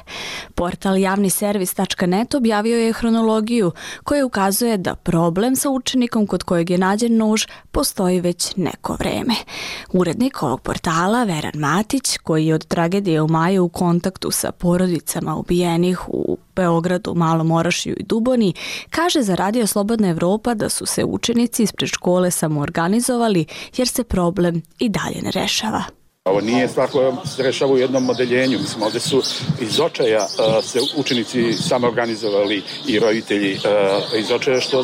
Portal 0.55 0.97
javniservis.net 0.97 2.35
objavio 2.35 2.77
je 2.77 2.93
hronologiju 2.93 3.54
koja 4.03 4.25
ukazuje 4.25 4.77
da 4.77 4.95
problem 4.95 5.55
sa 5.55 5.69
učenikom 5.69 6.27
kod 6.27 6.43
kojeg 6.43 6.69
je 6.69 6.77
nađen 6.77 7.17
nož 7.17 7.45
postoji 7.71 8.21
već 8.21 8.55
neko 8.55 8.95
vreme. 8.99 9.35
Urednik 9.93 10.43
ovog 10.43 10.61
portala, 10.61 11.23
Veran 11.23 11.53
Matić, 11.55 12.17
koji 12.17 12.47
je 12.47 12.55
od 12.55 12.65
tragedije 12.65 13.21
u 13.21 13.27
maju 13.27 13.63
u 13.63 13.69
kontaktu 13.69 14.31
sa 14.31 14.51
porodicama 14.51 15.35
ubijenih 15.35 16.09
u 16.09 16.37
Beogradu, 16.55 17.13
Malom 17.15 17.51
Orašiju 17.51 17.95
i 17.99 18.03
Duboni, 18.03 18.53
kaže 18.89 19.21
za 19.21 19.35
Radio 19.35 19.67
Slobodna 19.67 20.07
Evropa 20.07 20.53
da 20.53 20.69
su 20.69 20.85
se 20.85 21.03
učenici 21.03 21.63
ispred 21.63 21.89
škole 21.89 22.31
samoorganizovali 22.31 23.45
jer 23.77 23.87
se 23.87 24.03
problem 24.03 24.61
i 24.79 24.89
dalje 24.89 25.21
ne 25.21 25.31
rešava. 25.31 26.04
Ovo 26.29 26.41
nije 26.41 26.67
stvar 26.67 26.89
koja 26.89 27.25
se 27.25 27.43
rešava 27.43 27.71
u 27.71 27.77
jednom 27.77 28.09
odeljenju. 28.09 28.59
Mislim, 28.59 28.83
ovde 28.83 28.99
su 28.99 29.21
iz 29.61 29.79
očaja 29.79 30.23
uh, 30.23 30.63
se 30.63 30.79
učenici 30.97 31.53
samo 31.53 31.87
organizovali 31.87 32.63
i 32.87 32.99
roditelji 32.99 33.53
uh, 33.53 34.19
iz 34.19 34.31
očaja 34.31 34.59
što 34.61 34.83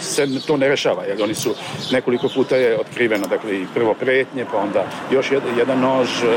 se 0.00 0.28
to 0.46 0.56
ne 0.56 0.68
rešava, 0.68 1.04
jer 1.04 1.22
oni 1.22 1.34
su 1.34 1.54
nekoliko 1.92 2.28
puta 2.28 2.56
je 2.56 2.80
otkriveno, 2.80 3.26
dakle 3.26 3.60
i 3.60 3.66
prvo 3.74 3.94
pretnje, 3.94 4.46
pa 4.52 4.58
onda 4.58 4.86
još 5.12 5.30
jedan, 5.58 5.80
nož, 5.80 6.22
uh, 6.22 6.30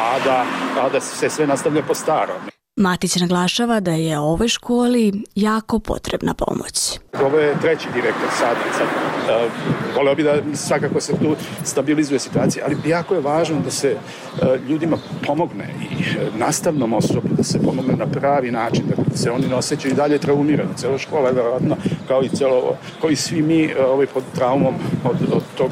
a 0.00 0.18
da, 0.24 0.46
a 0.80 0.88
da 0.88 1.00
se 1.00 1.30
sve 1.30 1.46
nastavlja 1.46 1.82
po 1.82 1.94
starom. 1.94 2.51
Matić 2.76 3.16
naglašava 3.16 3.80
da 3.80 3.90
je 3.90 4.18
ovoj 4.18 4.48
školi 4.48 5.12
jako 5.34 5.78
potrebna 5.78 6.34
pomoć. 6.34 6.98
Ovo 7.24 7.38
je 7.38 7.60
treći 7.60 7.88
direktor 7.94 8.28
sada. 8.38 8.60
sad 8.78 8.86
uh, 8.86 9.52
voleo 9.96 10.14
bi 10.14 10.22
da 10.22 10.36
svakako 10.54 11.00
se 11.00 11.12
tu 11.12 11.36
stabilizuje 11.64 12.18
situacija, 12.18 12.64
ali 12.66 12.90
jako 12.90 13.14
je 13.14 13.20
važno 13.20 13.60
da 13.60 13.70
se 13.70 13.96
uh, 13.96 14.68
ljudima 14.68 14.96
pomogne 15.26 15.68
i 15.80 15.94
uh, 15.94 16.36
nastavnom 16.38 16.92
osobu 16.92 17.28
da 17.36 17.42
se 17.42 17.62
pomogne 17.62 17.96
na 17.96 18.06
pravi 18.06 18.50
način, 18.50 18.84
da 18.86 19.16
se 19.16 19.30
oni 19.30 19.46
ne 19.46 19.54
osjećaju 19.54 19.92
i 19.92 19.96
dalje 19.96 20.18
traumirani. 20.18 20.76
Cela 20.76 20.98
škola 20.98 21.28
je 21.28 21.34
verovatno 21.34 21.76
kao 22.08 22.22
i 22.22 22.28
celo, 22.28 22.76
kao 23.00 23.10
i 23.10 23.16
svi 23.16 23.42
mi 23.42 23.64
uh, 23.64 23.72
ovaj 23.86 24.06
pod 24.06 24.22
traumom 24.34 24.74
od, 25.04 25.16
od 25.32 25.42
tog, 25.56 25.70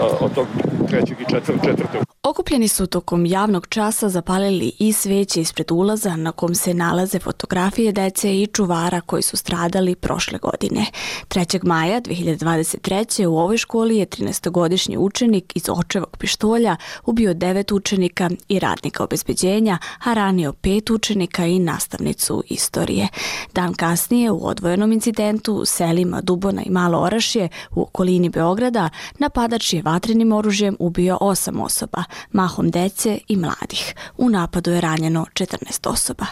uh, 0.00 0.22
od 0.22 0.34
tog 0.34 0.46
trećeg 0.88 1.20
i 1.20 1.24
četvr, 1.30 1.54
četvrtog. 1.64 2.08
Okupljeni 2.22 2.68
su 2.68 2.86
tokom 2.86 3.26
javnog 3.26 3.66
časa 3.66 4.08
zapalili 4.08 4.72
i 4.78 4.92
sveće 4.92 5.40
ispred 5.40 5.70
ulaza 5.70 6.16
na 6.16 6.32
kom 6.32 6.54
se 6.54 6.74
nalaze 6.74 7.18
fotografije 7.18 7.92
dece 7.92 8.40
i 8.40 8.46
čuvara 8.46 9.00
koji 9.00 9.22
su 9.22 9.36
stradali 9.36 9.94
prošle 9.94 10.38
godine. 10.38 10.86
3. 11.28 11.64
maja 11.64 12.00
2023. 12.00 13.26
u 13.26 13.38
ovoj 13.38 13.56
školi 13.56 13.96
je 13.96 14.06
13-godišnji 14.06 14.96
učenik 14.98 15.56
iz 15.56 15.68
očevog 15.68 16.16
pištolja 16.16 16.76
ubio 17.06 17.34
devet 17.34 17.72
učenika 17.72 18.30
i 18.48 18.58
radnika 18.58 19.04
obezbeđenja, 19.04 19.78
a 20.04 20.14
ranio 20.14 20.52
pet 20.52 20.90
učenika 20.90 21.46
i 21.46 21.58
nastavnicu 21.58 22.42
istorije. 22.46 23.08
Dan 23.54 23.74
kasnije 23.74 24.30
u 24.30 24.46
odvojenom 24.46 24.92
incidentu 24.92 25.54
u 25.54 25.64
selima 25.64 26.20
Dubona 26.20 26.62
i 26.62 26.70
Malo 26.70 26.98
Orašje 26.98 27.48
u 27.70 27.82
okolini 27.82 28.28
Beograda 28.28 28.88
napadač 29.18 29.72
je 29.72 29.82
vatrenim 29.82 30.32
oružjem 30.32 30.76
ubio 30.78 31.18
osam 31.20 31.60
osoba, 31.60 32.04
mahom 32.32 32.70
dece 32.70 33.18
i 33.28 33.36
mladih. 33.36 33.94
U 34.16 34.28
napadu 34.30 34.70
je 34.70 34.80
ranjeno 34.80 35.26
14 35.34 35.88
osoba. 35.88 36.26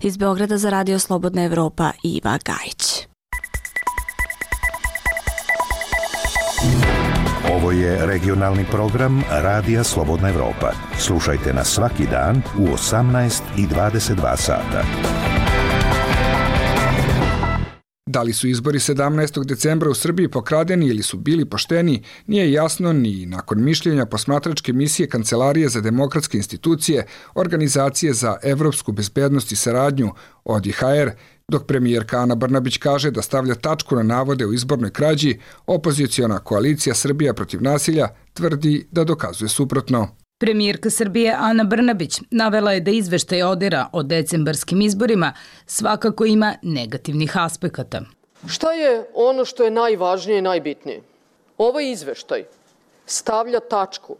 Iz 0.00 0.16
Beograda 0.16 0.58
za 0.58 0.70
Radio 0.70 0.98
Slobodna 0.98 1.44
Evropa 1.44 1.92
Iva 2.02 2.38
Gajić. 2.44 3.06
Ovo 7.56 7.72
je 7.72 8.06
regionalni 8.06 8.64
program 8.64 9.22
Radija 9.30 9.84
Slobodna 9.84 10.28
Evropa. 10.28 10.72
Slušajte 10.98 11.52
nas 11.52 11.68
svaki 11.68 12.06
dan 12.06 12.42
u 12.58 12.66
18 12.66 13.40
i 13.56 13.66
22 13.66 14.36
sata. 14.36 14.82
Da 18.06 18.22
li 18.22 18.32
su 18.32 18.48
izbori 18.48 18.78
17. 18.78 19.44
decembra 19.44 19.90
u 19.90 19.94
Srbiji 19.94 20.28
pokradeni 20.28 20.86
ili 20.86 21.02
su 21.02 21.16
bili 21.16 21.44
pošteni, 21.44 22.02
nije 22.26 22.52
jasno 22.52 22.92
ni 22.92 23.26
nakon 23.26 23.62
mišljenja 23.64 24.06
posmatračke 24.06 24.72
misije 24.72 25.08
Kancelarije 25.08 25.68
za 25.68 25.80
demokratske 25.80 26.36
institucije, 26.36 27.06
Organizacije 27.34 28.12
za 28.12 28.36
evropsku 28.42 28.92
bezbednost 28.92 29.52
i 29.52 29.56
saradnju 29.56 30.10
od 30.44 30.66
IHR, 30.66 31.10
dok 31.48 31.66
premijerka 31.66 32.18
Ana 32.18 32.34
Brnabić 32.34 32.76
kaže 32.76 33.10
da 33.10 33.22
stavlja 33.22 33.54
tačku 33.54 33.96
na 33.96 34.02
navode 34.02 34.46
u 34.46 34.52
izbornoj 34.52 34.90
krađi, 34.90 35.38
opozicijona 35.66 36.38
koalicija 36.38 36.94
Srbija 36.94 37.34
protiv 37.34 37.62
nasilja 37.62 38.08
tvrdi 38.32 38.86
da 38.90 39.04
dokazuje 39.04 39.48
suprotno. 39.48 40.21
Premijerka 40.42 40.90
Srbije 40.90 41.36
Ana 41.38 41.64
Brnabić 41.64 42.20
navela 42.30 42.72
je 42.72 42.80
da 42.80 42.90
izveštaj 42.90 43.42
odira 43.42 43.86
o 43.92 44.02
decembarskim 44.02 44.80
izborima 44.80 45.32
svakako 45.66 46.24
ima 46.24 46.54
negativnih 46.62 47.36
aspekata. 47.36 48.00
Šta 48.48 48.72
je 48.72 49.04
ono 49.14 49.44
što 49.44 49.64
je 49.64 49.70
najvažnije 49.70 50.38
i 50.38 50.42
najbitnije? 50.42 51.00
Ovaj 51.58 51.90
izveštaj 51.90 52.44
stavlja 53.06 53.60
tačku 53.60 54.16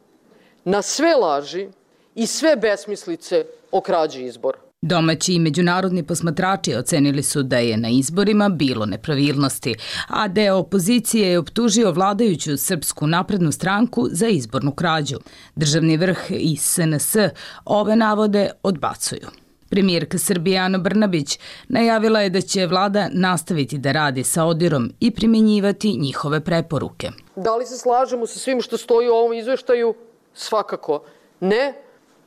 na 0.64 0.82
sve 0.82 1.14
laži 1.14 1.68
i 2.14 2.26
sve 2.26 2.56
besmislice 2.56 3.44
o 3.72 3.80
krađi 3.80 4.22
izbora. 4.22 4.58
Domaći 4.84 5.34
i 5.34 5.38
međunarodni 5.38 6.02
posmatrači 6.02 6.74
ocenili 6.74 7.22
su 7.22 7.42
da 7.42 7.58
je 7.58 7.76
na 7.76 7.88
izborima 7.88 8.48
bilo 8.48 8.86
nepravilnosti, 8.86 9.74
a 10.08 10.28
deo 10.28 10.56
opozicije 10.56 11.28
je 11.28 11.38
optužio 11.38 11.92
vladajuću 11.92 12.56
Srpsku 12.56 13.06
naprednu 13.06 13.52
stranku 13.52 14.06
za 14.10 14.28
izbornu 14.28 14.72
krađu. 14.72 15.16
Državni 15.54 15.96
vrh 15.96 16.18
i 16.30 16.56
SNS 16.56 17.16
ove 17.64 17.96
navode 17.96 18.50
odbacuju. 18.62 19.28
Premijerka 19.68 20.18
Srbije 20.18 20.58
Ana 20.58 20.78
Brnabić 20.78 21.38
najavila 21.68 22.20
je 22.20 22.30
da 22.30 22.40
će 22.40 22.66
vlada 22.66 23.08
nastaviti 23.12 23.78
da 23.78 23.92
radi 23.92 24.24
sa 24.24 24.44
Odirom 24.44 24.92
i 25.00 25.10
primjenjivati 25.10 25.96
njihove 25.98 26.40
preporuke. 26.40 27.10
Da 27.36 27.56
li 27.56 27.66
se 27.66 27.78
slažemo 27.78 28.26
sa 28.26 28.38
svim 28.38 28.60
što 28.60 28.76
stoji 28.76 29.08
u 29.08 29.12
ovom 29.12 29.32
izveštaju? 29.32 29.94
Svakako 30.34 31.04
ne, 31.40 31.74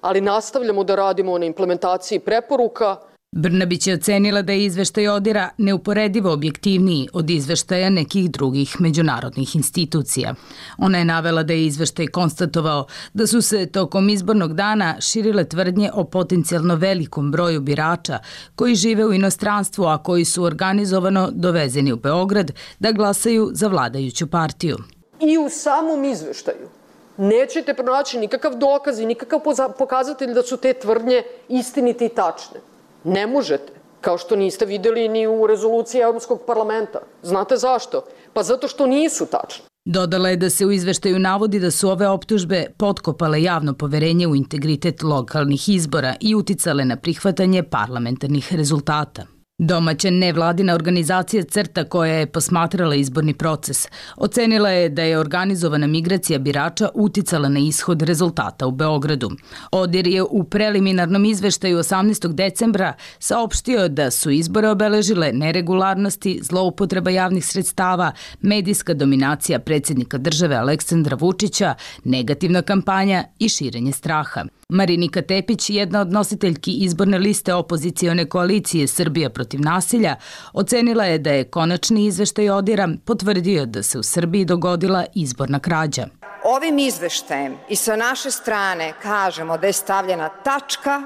ali 0.06 0.22
nastavljamo 0.22 0.84
da 0.84 0.96
radimo 0.96 1.38
na 1.38 1.46
implementaciji 1.46 2.20
preporuka. 2.20 2.96
Brnabić 3.32 3.88
je 3.88 3.94
ocenila 3.94 4.42
da 4.42 4.54
je 4.54 4.66
izveštaj 4.66 5.08
Odira 5.08 5.50
neuporedivo 5.58 6.34
objektivniji 6.34 7.08
od 7.14 7.30
izveštaja 7.30 7.90
nekih 7.90 8.32
drugih 8.32 8.76
međunarodnih 8.80 9.56
institucija. 9.56 10.36
Ona 10.78 10.98
je 10.98 11.06
navela 11.06 11.44
da 11.44 11.54
je 11.54 11.66
izveštaj 11.66 12.08
konstatovao 12.08 12.86
da 13.14 13.28
su 13.28 13.42
se 13.42 13.66
tokom 13.66 14.10
izbornog 14.10 14.54
dana 14.54 15.02
širile 15.02 15.44
tvrdnje 15.44 15.92
o 15.94 16.04
potencijalno 16.04 16.76
velikom 16.76 17.32
broju 17.32 17.62
birača 17.62 18.20
koji 18.56 18.76
žive 18.76 19.06
u 19.06 19.14
inostranstvu, 19.14 19.86
a 19.86 19.98
koji 20.04 20.26
su 20.26 20.44
organizovano 20.44 21.30
dovezeni 21.32 21.94
u 21.94 21.98
Beograd 21.98 22.52
da 22.80 22.92
glasaju 22.92 23.50
za 23.54 23.68
vladajuću 23.68 24.28
partiju. 24.28 24.78
I 25.20 25.38
u 25.38 25.50
samom 25.50 26.04
izveštaju 26.04 26.75
nećete 27.18 27.74
pronaći 27.74 28.20
nikakav 28.20 28.56
dokaz 28.56 29.00
i 29.00 29.06
nikakav 29.06 29.40
pokazatelj 29.78 30.34
da 30.34 30.44
su 30.44 30.58
te 30.58 30.74
tvrdnje 30.74 31.24
istinite 31.50 32.06
i 32.06 32.10
tačne. 32.10 32.60
Ne 33.04 33.28
možete, 33.28 33.74
kao 34.02 34.18
što 34.18 34.36
niste 34.36 34.66
videli 34.66 35.10
ni 35.10 35.28
u 35.28 35.48
rezoluciji 35.48 36.02
Evropskog 36.02 36.42
parlamenta. 36.48 37.00
Znate 37.24 37.58
zašto? 37.58 38.04
Pa 38.34 38.44
zato 38.44 38.68
što 38.68 38.86
nisu 38.86 39.26
tačne. 39.26 39.66
Dodala 39.86 40.30
je 40.30 40.38
da 40.38 40.50
se 40.50 40.66
u 40.66 40.72
izveštaju 40.72 41.20
navodi 41.20 41.60
da 41.60 41.72
su 41.72 41.90
ove 41.90 42.08
optužbe 42.08 42.66
potkopale 42.78 43.42
javno 43.44 43.74
poverenje 43.74 44.28
u 44.28 44.36
integritet 44.36 45.04
lokalnih 45.04 45.70
izbora 45.70 46.16
i 46.20 46.36
uticale 46.36 46.86
na 46.86 46.98
prihvatanje 46.98 47.64
parlamentarnih 47.64 48.54
rezultata. 48.54 49.35
Domaća 49.58 50.10
nevladina 50.10 50.74
organizacija 50.74 51.44
CRTA 51.44 51.84
koja 51.84 52.14
je 52.14 52.28
posmatrala 52.28 52.96
izborni 52.96 53.34
proces 53.34 53.88
ocenila 54.16 54.70
je 54.70 54.90
da 54.90 55.04
je 55.04 55.20
organizovana 55.20 55.88
migracija 55.88 56.40
birača 56.40 56.90
uticala 56.94 57.50
na 57.50 57.60
ishod 57.60 58.02
rezultata 58.02 58.68
u 58.68 58.72
Beogradu. 58.72 59.32
Odir 59.72 60.08
je 60.08 60.24
u 60.24 60.44
preliminarnom 60.44 61.26
izveštaju 61.26 61.78
18. 61.78 62.34
decembra 62.34 62.94
saopštio 63.20 63.88
da 63.88 64.12
su 64.12 64.32
izbore 64.32 64.70
obeležile 64.70 65.32
neregularnosti, 65.34 66.40
zloupotreba 66.44 67.10
javnih 67.10 67.46
sredstava, 67.46 68.12
medijska 68.42 68.94
dominacija 68.94 69.60
predsjednika 69.60 70.18
države 70.18 70.56
Aleksandra 70.56 71.16
Vučića, 71.16 71.76
negativna 72.04 72.62
kampanja 72.62 73.24
i 73.40 73.50
širenje 73.50 73.92
straha. 73.92 74.46
Marinika 74.70 75.22
Tepić, 75.22 75.70
jedna 75.70 76.02
od 76.02 76.12
nositeljki 76.12 76.72
izborne 76.72 77.18
liste 77.20 77.54
opozicione 77.54 78.26
koalicije 78.26 78.88
Srbija 78.88 79.30
protiv 79.30 79.45
protiv 79.46 79.62
nasilja, 79.62 80.16
ocenila 80.54 81.06
je 81.06 81.18
da 81.18 81.32
je 81.32 81.44
konačni 81.44 82.06
izveštaj 82.06 82.50
Odira 82.50 82.88
potvrdio 83.06 83.66
da 83.66 83.84
se 83.84 84.00
u 84.00 84.04
Srbiji 84.04 84.46
dogodila 84.46 85.06
izborna 85.16 85.60
krađa. 85.60 86.08
Ovim 86.44 86.80
izveštajem 86.80 87.58
i 87.70 87.76
sa 87.76 87.96
naše 87.96 88.32
strane 88.32 88.94
kažemo 89.02 89.58
da 89.58 89.68
je 89.68 89.74
stavljena 89.74 90.30
tačka 90.30 91.02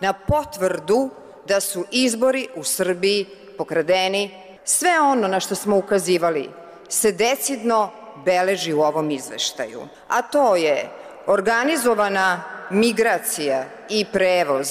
na 0.00 0.12
potvrdu 0.12 1.10
da 1.48 1.60
su 1.60 1.84
izbori 1.90 2.46
u 2.56 2.64
Srbiji 2.64 3.26
pokradeni. 3.58 4.30
Sve 4.64 5.00
ono 5.00 5.28
na 5.28 5.40
što 5.40 5.54
smo 5.54 5.76
ukazivali 5.76 6.48
se 6.88 7.12
decidno 7.12 7.90
beleži 8.24 8.72
u 8.72 8.80
ovom 8.80 9.10
izveštaju, 9.10 9.80
a 10.08 10.22
to 10.22 10.56
je 10.56 10.88
organizovana 11.26 12.42
migracija 12.70 13.64
i 13.88 14.04
prevoz 14.12 14.68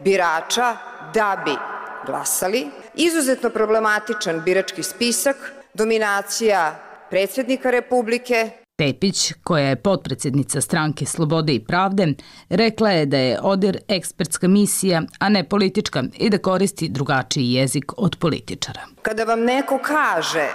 birača 0.00 0.76
da 1.14 1.42
bi 1.44 1.67
glasali, 2.08 2.66
izuzetno 2.94 3.50
problematičan 3.50 4.42
birački 4.44 4.82
spisak, 4.82 5.36
dominacija 5.74 6.80
predsednika 7.10 7.70
Republike, 7.70 8.50
Tepić, 8.78 9.32
koja 9.42 9.68
je 9.68 9.76
potpredsednica 9.76 10.60
stranke 10.60 11.06
Slobode 11.06 11.54
i 11.54 11.64
pravde, 11.64 12.06
rekla 12.48 12.90
je 12.90 13.06
da 13.06 13.18
je 13.18 13.38
ODIR 13.42 13.78
ekspertska 13.88 14.48
misija, 14.48 15.02
a 15.18 15.28
ne 15.28 15.44
politička 15.48 16.02
i 16.18 16.30
da 16.30 16.38
koristi 16.38 16.88
drugačiji 16.88 17.52
jezik 17.52 17.92
od 17.96 18.16
političara. 18.16 18.80
Kada 19.02 19.24
vam 19.24 19.40
neko 19.40 19.78
kaže 19.82 20.46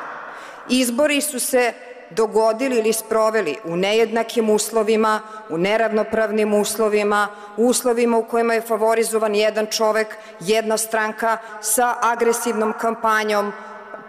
izbori 0.70 1.22
su 1.22 1.40
se 1.40 1.74
dogodili 2.16 2.78
ili 2.78 2.94
sproveli 2.94 3.58
u 3.64 3.76
nejednakim 3.76 4.50
uslovima, 4.50 5.22
u 5.50 5.58
neravnopravnim 5.58 6.54
uslovima, 6.54 7.28
u 7.58 7.66
uslovima 7.66 8.18
u 8.18 8.26
kojima 8.26 8.54
je 8.54 8.62
favorizovan 8.62 9.36
jedan 9.36 9.66
čovek, 9.66 10.18
jedna 10.40 10.78
stranka 10.78 11.38
sa 11.62 11.96
agresivnom 12.02 12.74
kampanjom, 12.82 13.52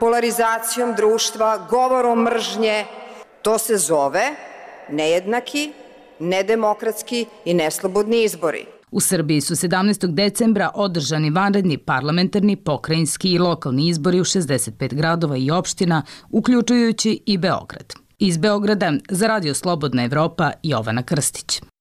polarizacijom 0.00 0.94
društva, 0.94 1.66
govorom 1.70 2.23
mržnje, 2.23 2.84
To 3.44 3.58
se 3.58 3.76
zove 3.76 4.30
nejednaki, 4.88 5.73
nedemokratski 6.18 7.26
i 7.44 7.54
neslobodni 7.54 8.23
izbori. 8.23 8.66
U 8.95 9.01
Srbiji 9.01 9.41
su 9.41 9.55
17. 9.55 10.15
decembra 10.15 10.71
održani 10.75 11.31
vanredni 11.31 11.79
parlamentarni, 11.79 12.57
pokrajinski 12.57 13.31
i 13.31 13.39
lokalni 13.39 13.89
izbori 13.89 14.21
u 14.21 14.25
65 14.25 14.95
gradova 14.95 15.37
i 15.37 15.51
opština, 15.51 16.03
uključujući 16.31 17.21
i 17.27 17.39
Beograd. 17.39 17.95
Iz 18.19 18.39
Beograda 18.39 18.93
za 19.11 19.27
Radio 19.27 19.55
Slobodna 19.55 20.05
Evropa 20.05 20.53
Jovana 20.63 21.03
Krstić. 21.03 21.74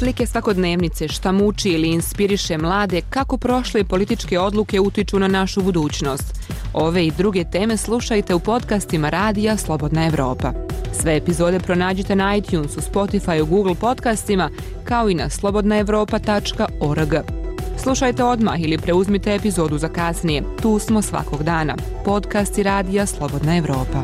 Slike 0.00 0.26
svakodnevnice, 0.26 1.08
šta 1.08 1.32
muči 1.32 1.68
ili 1.70 1.88
inspiriše 1.88 2.58
mlade, 2.58 3.00
kako 3.10 3.38
prošle 3.38 3.84
političke 3.84 4.38
odluke 4.38 4.80
utiču 4.80 5.18
na 5.18 5.28
našu 5.28 5.62
budućnost. 5.62 6.40
Ove 6.72 7.06
i 7.06 7.10
druge 7.10 7.44
teme 7.44 7.76
slušajte 7.76 8.34
u 8.34 8.40
podcastima 8.40 9.10
Radija 9.10 9.56
Slobodna 9.56 10.06
Evropa. 10.06 10.52
Sve 10.92 11.16
epizode 11.16 11.58
pronađite 11.58 12.16
na 12.16 12.36
iTunesu, 12.36 12.80
Spotify, 12.80 13.48
Google 13.48 13.74
podcastima, 13.74 14.50
kao 14.84 15.10
i 15.10 15.14
na 15.14 15.30
slobodnaevropa.org. 15.30 17.14
Slušajte 17.82 18.24
odmah 18.24 18.60
ili 18.62 18.78
preuzmite 18.78 19.34
epizodu 19.34 19.78
za 19.78 19.88
kasnije. 19.88 20.42
Tu 20.62 20.78
smo 20.78 21.02
svakog 21.02 21.42
dana. 21.42 21.76
Podcasti 22.04 22.62
Radija 22.62 23.06
Slobodna 23.06 23.56
Evropa. 23.56 24.02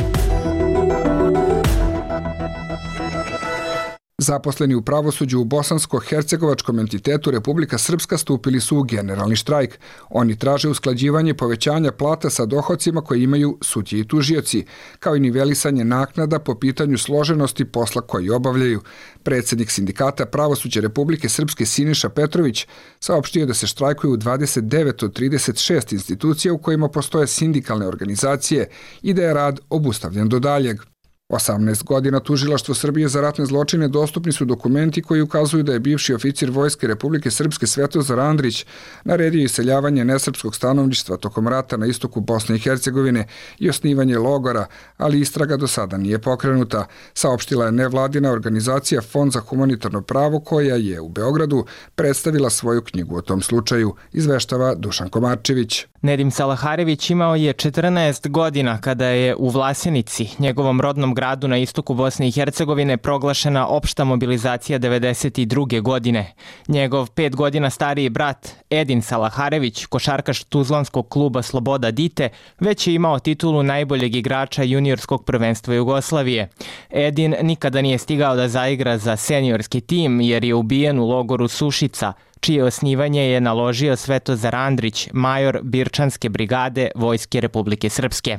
Zaposleni 4.19 4.75
u 4.75 4.83
pravosuđu 4.83 5.41
u 5.41 5.45
bosansko-hercegovačkom 5.45 6.81
entitetu 6.81 7.31
Republika 7.31 7.79
Srpska 7.79 8.19
stupili 8.19 8.61
su 8.61 8.79
u 8.79 8.83
generalni 8.83 9.37
štrajk. 9.37 9.79
Oni 10.11 10.39
traže 10.39 10.69
usklađivanje 10.69 11.35
povećanja 11.35 11.93
plata 11.93 12.31
sa 12.31 12.47
dohodcima 12.47 13.01
koje 13.01 13.23
imaju 13.23 13.59
sudje 13.63 14.01
i 14.01 14.09
tužioci, 14.09 14.65
kao 14.99 15.17
i 15.17 15.21
nivelisanje 15.21 15.85
naknada 15.85 16.39
po 16.39 16.55
pitanju 16.55 16.99
složenosti 16.99 17.65
posla 17.65 18.03
koji 18.03 18.31
obavljaju. 18.31 18.81
Predsednik 19.23 19.71
sindikata 19.71 20.27
pravosuđa 20.27 20.81
Republike 20.81 21.29
Srpske 21.29 21.67
Siniša 21.67 22.09
Petrović 22.09 22.67
saopštio 23.01 23.47
da 23.47 23.55
se 23.55 23.67
štrajkuju 23.67 24.13
u 24.13 24.17
29 24.17 25.05
od 25.05 25.19
36 25.19 25.93
institucija 25.93 26.53
u 26.53 26.59
kojima 26.59 26.89
postoje 26.89 27.27
sindikalne 27.27 27.87
organizacije 27.87 28.69
i 29.03 29.15
da 29.15 29.23
je 29.23 29.35
rad 29.35 29.61
obustavljen 29.71 30.29
do 30.29 30.39
daljeg. 30.39 30.96
18 31.29 31.85
godina 31.85 32.21
tužilaštvo 32.21 32.75
Srbije 32.75 33.09
za 33.09 33.21
ratne 33.21 33.47
zločine 33.47 33.89
dostupni 33.89 34.33
su 34.33 34.45
dokumenti 34.45 35.03
koji 35.03 35.23
ukazuju 35.23 35.63
da 35.63 35.73
je 35.73 35.81
bivši 35.81 36.15
oficir 36.15 36.51
Vojske 36.51 36.87
Republike 36.87 37.31
Srpske 37.31 37.67
Svetozar 37.67 38.21
Andrić 38.21 38.67
naredio 39.05 39.45
iseljavanje 39.45 40.05
nesrpskog 40.05 40.57
stanovništva 40.57 41.17
tokom 41.17 41.49
rata 41.49 41.77
na 41.77 41.87
istoku 41.87 42.21
Bosne 42.21 42.57
i 42.57 42.59
Hercegovine 42.59 43.27
i 43.59 43.71
osnivanje 43.71 44.19
logora, 44.19 44.67
ali 44.97 45.21
istraga 45.21 45.57
do 45.57 45.67
sada 45.67 45.97
nije 45.97 46.19
pokrenuta, 46.19 46.87
saopštila 47.15 47.67
je 47.67 47.73
nevladina 47.73 48.31
organizacija 48.31 49.03
Fond 49.03 49.33
za 49.33 49.41
humanitarno 49.41 50.03
pravo 50.03 50.41
koja 50.41 50.77
je 50.77 51.01
u 51.01 51.09
Beogradu 51.09 51.65
predstavila 51.95 52.51
svoju 52.51 52.83
knjigu 52.83 53.17
o 53.17 53.23
tom 53.23 53.43
slučaju, 53.43 53.95
izveštava 54.13 54.75
Dušan 54.75 55.09
Komarčević. 55.09 55.87
Nedim 56.03 56.31
Salaharević 56.31 57.11
imao 57.11 57.37
je 57.37 57.55
14 57.55 58.29
godina 58.29 58.81
kada 58.81 59.07
je 59.07 59.37
u 59.37 59.49
Vlasenici, 59.49 60.29
njegovom 60.39 60.81
rodnom 60.81 61.16
gradu 61.17 61.49
na 61.49 61.57
istoku 61.59 61.95
Bosne 61.95 62.29
i 62.29 62.31
Hercegovine, 62.31 62.97
proglašena 62.97 63.67
opšta 63.69 64.05
mobilizacija 64.05 64.79
92. 64.79 65.81
godine. 65.81 66.33
Njegov 66.69 67.11
pet 67.11 67.37
godina 67.37 67.71
stariji 67.71 68.09
brat 68.09 68.49
Edin 68.71 69.03
Salaharević, 69.03 69.87
košarkaš 69.87 70.45
Tuzlanskog 70.45 71.09
kluba 71.09 71.43
Sloboda 71.43 71.91
Dite, 71.91 72.29
već 72.61 72.87
je 72.87 72.95
imao 72.95 73.19
titulu 73.19 73.63
najboljeg 73.63 74.15
igrača 74.15 74.63
juniorskog 74.63 75.25
prvenstva 75.25 75.75
Jugoslavije. 75.75 76.49
Edin 76.91 77.35
nikada 77.43 77.83
nije 77.83 77.99
stigao 77.99 78.37
da 78.37 78.49
zaigra 78.49 78.99
za 78.99 79.17
seniorski 79.17 79.81
tim 79.81 80.21
jer 80.21 80.45
je 80.45 80.55
ubijen 80.55 80.99
u 80.99 81.09
logoru 81.09 81.49
Sušica, 81.49 82.13
čije 82.41 82.65
osnivanje 82.65 83.23
je 83.23 83.41
naložio 83.41 83.97
Svetozar 83.97 84.55
Andrić, 84.55 85.09
major 85.13 85.61
Birčanske 85.63 86.29
brigade 86.29 86.91
Vojske 86.95 87.41
Republike 87.41 87.91
Srpske. 87.91 88.39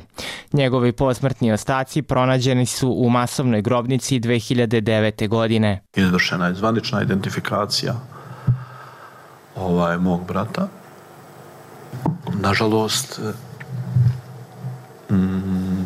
Njegovi 0.52 0.92
posmrtni 0.92 1.52
ostaci 1.52 2.02
pronađeni 2.02 2.66
su 2.66 2.90
u 2.90 3.10
masovnoj 3.10 3.62
grobnici 3.62 4.20
2009. 4.20 5.28
godine. 5.28 5.80
Izvršena 5.96 6.46
je 6.46 6.54
zvanična 6.54 7.02
identifikacija 7.02 7.94
ovaj, 9.56 9.98
mog 9.98 10.26
brata. 10.26 10.68
Nažalost, 12.34 13.20
mm, 15.10 15.84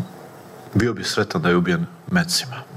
bio 0.74 0.94
bi 0.94 1.04
sretan 1.04 1.42
da 1.42 1.48
je 1.48 1.56
ubijen 1.56 1.86
mecima 2.10 2.71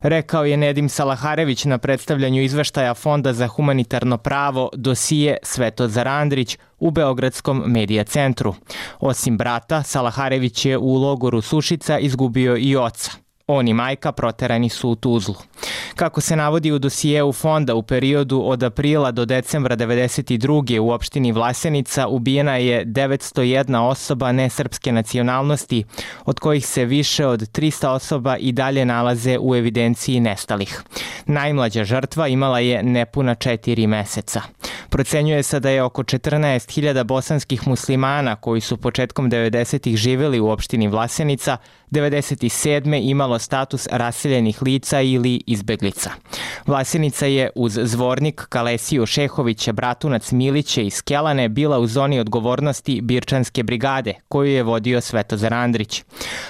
rekao 0.00 0.44
je 0.44 0.56
Nedim 0.56 0.88
Salaharević 0.88 1.64
na 1.64 1.78
predstavljanju 1.78 2.42
izveštaja 2.42 2.94
Fonda 2.94 3.32
za 3.32 3.48
humanitarno 3.48 4.18
pravo 4.18 4.70
dosije 4.74 5.36
Svetozar 5.42 6.08
Andrić 6.08 6.58
u 6.78 6.90
Beogradskom 6.90 7.62
medija 7.66 8.04
centru. 8.04 8.54
Osim 9.00 9.38
brata, 9.38 9.82
Salaharević 9.82 10.66
je 10.66 10.78
u 10.78 10.94
logoru 10.94 11.40
Sušica 11.40 11.98
izgubio 11.98 12.56
i 12.56 12.76
oca. 12.76 13.29
On 13.52 13.68
i 13.68 13.74
majka 13.74 14.12
proterani 14.12 14.68
su 14.68 14.90
u 14.90 14.94
Tuzlu. 14.94 15.34
Kako 15.96 16.20
se 16.20 16.36
navodi 16.36 16.72
u 16.72 16.78
dosijeu 16.78 17.32
fonda 17.32 17.74
u 17.74 17.82
periodu 17.82 18.42
od 18.44 18.62
aprila 18.62 19.10
do 19.10 19.24
decembra 19.24 19.76
92. 19.76 20.78
u 20.78 20.90
opštini 20.90 21.32
Vlasenica 21.32 22.08
ubijena 22.08 22.56
je 22.56 22.86
901 22.86 23.78
osoba 23.78 24.32
nesrpske 24.32 24.92
nacionalnosti, 24.92 25.84
od 26.24 26.40
kojih 26.40 26.66
se 26.66 26.84
više 26.84 27.26
od 27.26 27.40
300 27.40 27.88
osoba 27.88 28.36
i 28.36 28.52
dalje 28.52 28.84
nalaze 28.84 29.38
u 29.40 29.56
evidenciji 29.56 30.20
nestalih. 30.20 30.82
Najmlađa 31.26 31.84
žrtva 31.84 32.28
imala 32.28 32.58
je 32.58 32.82
nepuna 32.82 33.34
četiri 33.34 33.86
meseca. 33.86 34.42
Procenjuje 34.88 35.42
se 35.42 35.60
da 35.60 35.70
je 35.70 35.82
oko 35.82 36.02
14.000 36.02 37.04
bosanskih 37.04 37.68
muslimana 37.68 38.36
koji 38.36 38.60
su 38.60 38.76
početkom 38.76 39.30
90. 39.30 39.96
živeli 39.96 40.40
u 40.40 40.48
opštini 40.48 40.88
Vlasenica 40.88 41.56
97. 41.90 43.00
imalo 43.02 43.38
status 43.38 43.88
raseljenih 43.90 44.62
lica 44.62 45.00
ili 45.00 45.42
izbeglica. 45.46 46.10
Vlasenica 46.66 47.26
je 47.26 47.50
uz 47.54 47.78
zvornik 47.82 48.46
Kalesiju 48.48 49.06
Šehovića, 49.06 49.72
Bratunac 49.72 50.32
Miliće 50.32 50.86
i 50.86 50.90
Skelane 50.90 51.48
bila 51.48 51.78
u 51.78 51.86
zoni 51.86 52.20
odgovornosti 52.20 53.00
Birčanske 53.00 53.62
brigade, 53.62 54.14
koju 54.28 54.50
je 54.50 54.62
vodio 54.62 55.00
Svetozar 55.00 55.54
Andrić. 55.54 56.04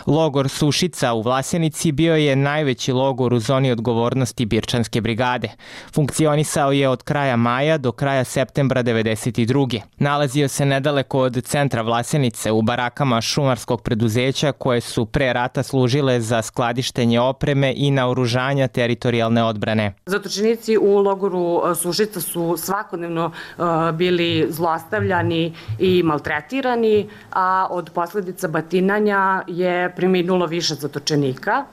Logor 0.06 0.48
Sušica 0.48 1.12
u 1.12 1.22
Vlasenici 1.22 1.92
bio 1.92 2.16
je 2.16 2.36
najveći 2.36 2.92
logor 2.92 3.34
u 3.34 3.40
zoni 3.40 3.72
odgovornosti 3.72 4.46
Birčanske 4.46 5.00
brigade. 5.00 5.48
Funkcionisao 5.94 6.72
je 6.72 6.88
od 6.88 7.02
kraja 7.02 7.36
maja 7.36 7.78
do 7.78 7.92
kraja 7.92 8.24
septembra 8.24 8.82
92. 8.82 9.80
Nalazio 9.98 10.48
se 10.48 10.64
nedaleko 10.66 11.18
od 11.18 11.44
centra 11.44 11.82
Vlasenice 11.82 12.52
u 12.52 12.62
barakama 12.62 13.20
šumarskog 13.20 13.82
preduzeća 13.82 14.52
koje 14.52 14.80
su 14.80 15.06
pre 15.06 15.29
rata 15.32 15.62
služile 15.62 16.20
za 16.20 16.42
skladištenje 16.42 17.20
opreme 17.20 17.72
i 17.76 17.90
naoružanja 17.90 18.68
teritorijalne 18.68 19.44
odbrane. 19.44 19.94
Zatočenici 20.06 20.78
u 20.78 20.98
logoru 20.98 21.62
e, 21.70 21.74
Sušica 21.74 22.20
su 22.20 22.56
svakodnevno 22.56 23.30
e, 23.30 23.62
bili 23.92 24.46
zlostavljani 24.50 25.54
i 25.78 26.02
maltretirani, 26.02 27.08
a 27.32 27.66
od 27.70 27.90
posledica 27.94 28.48
batinanja 28.48 29.42
je 29.46 29.92
preminulo 29.96 30.46
više 30.46 30.74
zatočenika. 30.74 31.64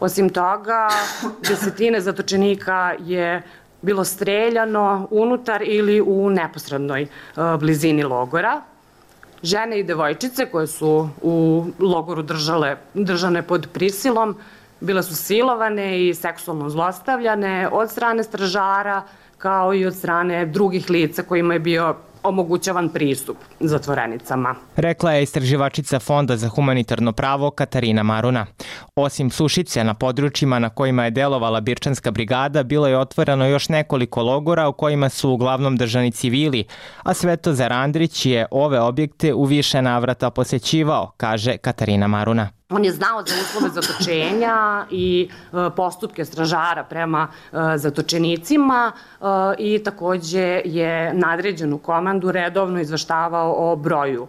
Osim 0.00 0.28
toga, 0.28 0.88
desetine 1.48 2.00
zatočenika 2.00 2.94
je 2.98 3.42
bilo 3.82 4.04
streljano 4.04 5.08
unutar 5.10 5.62
ili 5.62 6.00
u 6.00 6.30
neposrednoj 6.30 7.06
blizini 7.60 8.02
logora. 8.02 8.62
Žene 9.42 9.78
i 9.78 9.82
devojčice 9.82 10.46
koje 10.46 10.66
su 10.66 11.08
u 11.22 11.66
logoru 11.78 12.22
držale, 12.22 12.76
držane 12.94 13.42
pod 13.42 13.68
prisilom 13.72 14.36
bile 14.80 15.02
su 15.02 15.16
silovane 15.16 16.08
i 16.08 16.14
seksualno 16.14 16.68
zlostavljane 16.68 17.68
od 17.72 17.90
strane 17.90 18.22
stražara 18.22 19.02
kao 19.38 19.74
i 19.74 19.86
od 19.86 19.94
strane 19.94 20.46
drugih 20.46 20.90
lica 20.90 21.22
kojima 21.22 21.54
je 21.54 21.60
bio 21.60 21.94
omogućavan 22.22 22.88
pristup 22.88 23.36
zatvorenicama. 23.60 24.54
Rekla 24.76 25.12
je 25.12 25.22
istraživačica 25.22 25.98
Fonda 25.98 26.36
za 26.36 26.48
humanitarno 26.48 27.12
pravo 27.12 27.50
Katarina 27.50 28.02
Maruna. 28.02 28.46
Osim 28.96 29.30
Sušice 29.30 29.84
na 29.84 29.94
područjima 29.94 30.58
na 30.58 30.68
kojima 30.68 31.04
je 31.04 31.10
delovala 31.10 31.60
Birčanska 31.60 32.10
brigada, 32.10 32.62
bilo 32.62 32.88
je 32.88 32.98
otvoreno 32.98 33.46
još 33.46 33.68
nekoliko 33.68 34.22
logora 34.22 34.68
u 34.68 34.72
kojima 34.72 35.08
su 35.08 35.30
uglavnom 35.30 35.76
držani 35.76 36.10
civili, 36.10 36.64
a 37.02 37.14
Svetozar 37.14 37.72
Andrić 37.72 38.26
je 38.26 38.46
ove 38.50 38.80
objekte 38.80 39.34
u 39.34 39.44
više 39.44 39.82
navrata 39.82 40.30
posećivao, 40.30 41.12
kaže 41.16 41.56
Katarina 41.56 42.06
Maruna. 42.06 42.59
On 42.70 42.84
je 42.84 42.92
znao 42.92 43.22
za 43.26 43.34
uslove 43.42 43.68
zatočenja 43.74 44.86
i 44.90 45.28
e, 45.30 45.56
postupke 45.76 46.24
stražara 46.24 46.84
prema 46.84 47.28
e, 47.52 47.56
zatočenicima 47.78 48.92
e, 48.92 49.24
i 49.58 49.78
takođe 49.84 50.62
je 50.64 51.14
nadređenu 51.14 51.78
komandu 51.78 52.32
redovno 52.32 52.80
izvaštavao 52.80 53.72
o 53.72 53.76
broju 53.76 54.26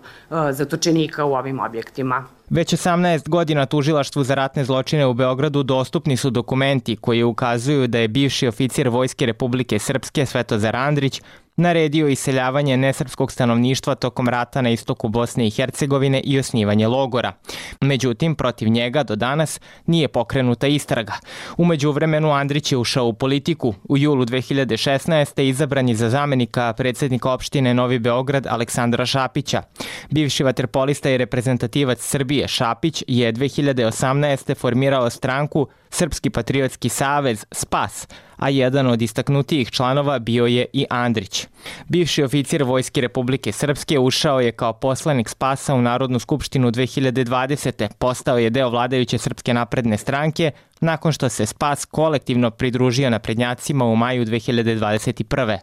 zatočenika 0.52 1.26
u 1.26 1.34
ovim 1.34 1.60
objektima. 1.60 2.26
Već 2.52 2.74
18 2.74 3.30
godina 3.30 3.66
tužilaštvu 3.66 4.24
za 4.24 4.36
ratne 4.36 4.66
zločine 4.66 5.06
u 5.06 5.14
Beogradu 5.14 5.64
dostupni 5.64 6.18
su 6.18 6.30
dokumenti 6.30 6.96
koji 6.96 7.24
ukazuju 7.24 7.88
da 7.88 8.00
je 8.00 8.08
bivši 8.08 8.48
oficir 8.48 8.90
Vojske 8.90 9.26
Republike 9.26 9.80
Srpske 9.80 10.26
Svetozar 10.26 10.76
Andrić 10.76 11.22
naredio 11.58 12.08
iseljavanje 12.08 12.78
nesrpskog 12.78 13.32
stanovništva 13.32 13.96
tokom 13.96 14.30
rata 14.30 14.62
na 14.62 14.70
istoku 14.70 15.08
Bosne 15.08 15.48
i 15.48 15.50
Hercegovine 15.50 16.22
i 16.24 16.40
osnivanje 16.40 16.88
logora. 16.88 17.34
Međutim, 17.82 18.36
protiv 18.36 18.68
njega 18.68 19.04
do 19.04 19.16
danas 19.16 19.60
nije 19.86 20.08
pokrenuta 20.08 20.68
istraga. 20.68 21.14
Umeđu 21.58 21.92
vremenu 21.92 22.32
Andrić 22.32 22.72
je 22.72 22.78
ušao 22.78 23.06
u 23.06 23.14
politiku. 23.14 23.74
U 23.90 23.98
julu 23.98 24.26
2016. 24.26 25.42
izabran 25.42 25.90
je 25.90 25.96
za 25.96 26.10
zamenika 26.10 26.74
predsednika 26.74 27.32
opštine 27.32 27.74
Novi 27.74 28.00
Beograd 28.00 28.48
Aleksandra 28.48 29.06
Šapića. 29.06 29.62
Bivši 30.10 30.44
vaterpolista 30.44 31.10
i 31.10 31.18
reprezentativac 31.18 32.00
Srbije 32.02 32.41
Šapić 32.48 33.04
je 33.08 33.34
2018. 33.34 34.58
formirao 34.58 35.10
stranku 35.10 35.68
Srpski 35.90 36.30
patriotski 36.30 36.90
savez 36.90 37.46
SPAS, 37.52 38.08
a 38.42 38.50
jedan 38.50 38.88
od 38.88 39.02
istaknutijih 39.02 39.72
članova 39.72 40.20
bio 40.20 40.46
je 40.46 40.66
i 40.74 40.86
Andrić. 40.90 41.48
Bivši 41.88 42.24
oficir 42.24 42.64
Vojske 42.64 43.02
Republike 43.02 43.52
Srpske 43.52 44.00
ušao 44.00 44.40
je 44.40 44.52
kao 44.52 44.74
poslanik 44.74 45.30
Spasa 45.30 45.74
u 45.74 45.82
Narodnu 45.82 46.20
skupštinu 46.20 46.72
2020. 46.72 47.88
Postao 48.00 48.38
je 48.38 48.50
deo 48.50 48.70
vladajuće 48.70 49.18
Srpske 49.18 49.54
napredne 49.54 49.98
stranke 49.98 50.52
nakon 50.80 51.12
što 51.12 51.30
se 51.30 51.46
Spas 51.46 51.86
kolektivno 51.86 52.52
pridružio 52.52 53.10
naprednjacima 53.10 53.86
u 53.86 53.96
maju 53.96 54.26
2021. 54.26 55.58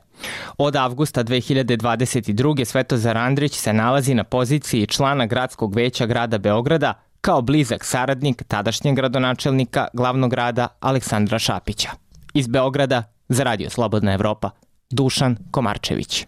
Od 0.59 0.77
avgusta 0.77 1.25
2022. 1.25 2.65
Svetozar 2.65 3.17
Andrić 3.17 3.55
se 3.55 3.73
nalazi 3.73 4.15
na 4.15 4.25
poziciji 4.25 4.87
člana 4.87 5.27
gradskog 5.27 5.75
veća 5.75 6.07
grada 6.07 6.39
Beograda, 6.39 6.95
kao 7.21 7.43
blizak 7.43 7.85
saradnik 7.85 8.43
tadašnjeg 8.49 8.97
gradonačelnika 8.97 9.89
glavnog 9.93 10.31
grada 10.31 10.69
Aleksandra 10.81 11.39
Šapića. 11.39 12.08
Iz 12.35 12.47
Beograda 12.47 13.03
za 13.29 13.45
Radio 13.45 13.71
Slobodna 13.71 14.13
Evropa, 14.15 14.51
Dušan 14.91 15.37
Komarčević. 15.51 16.27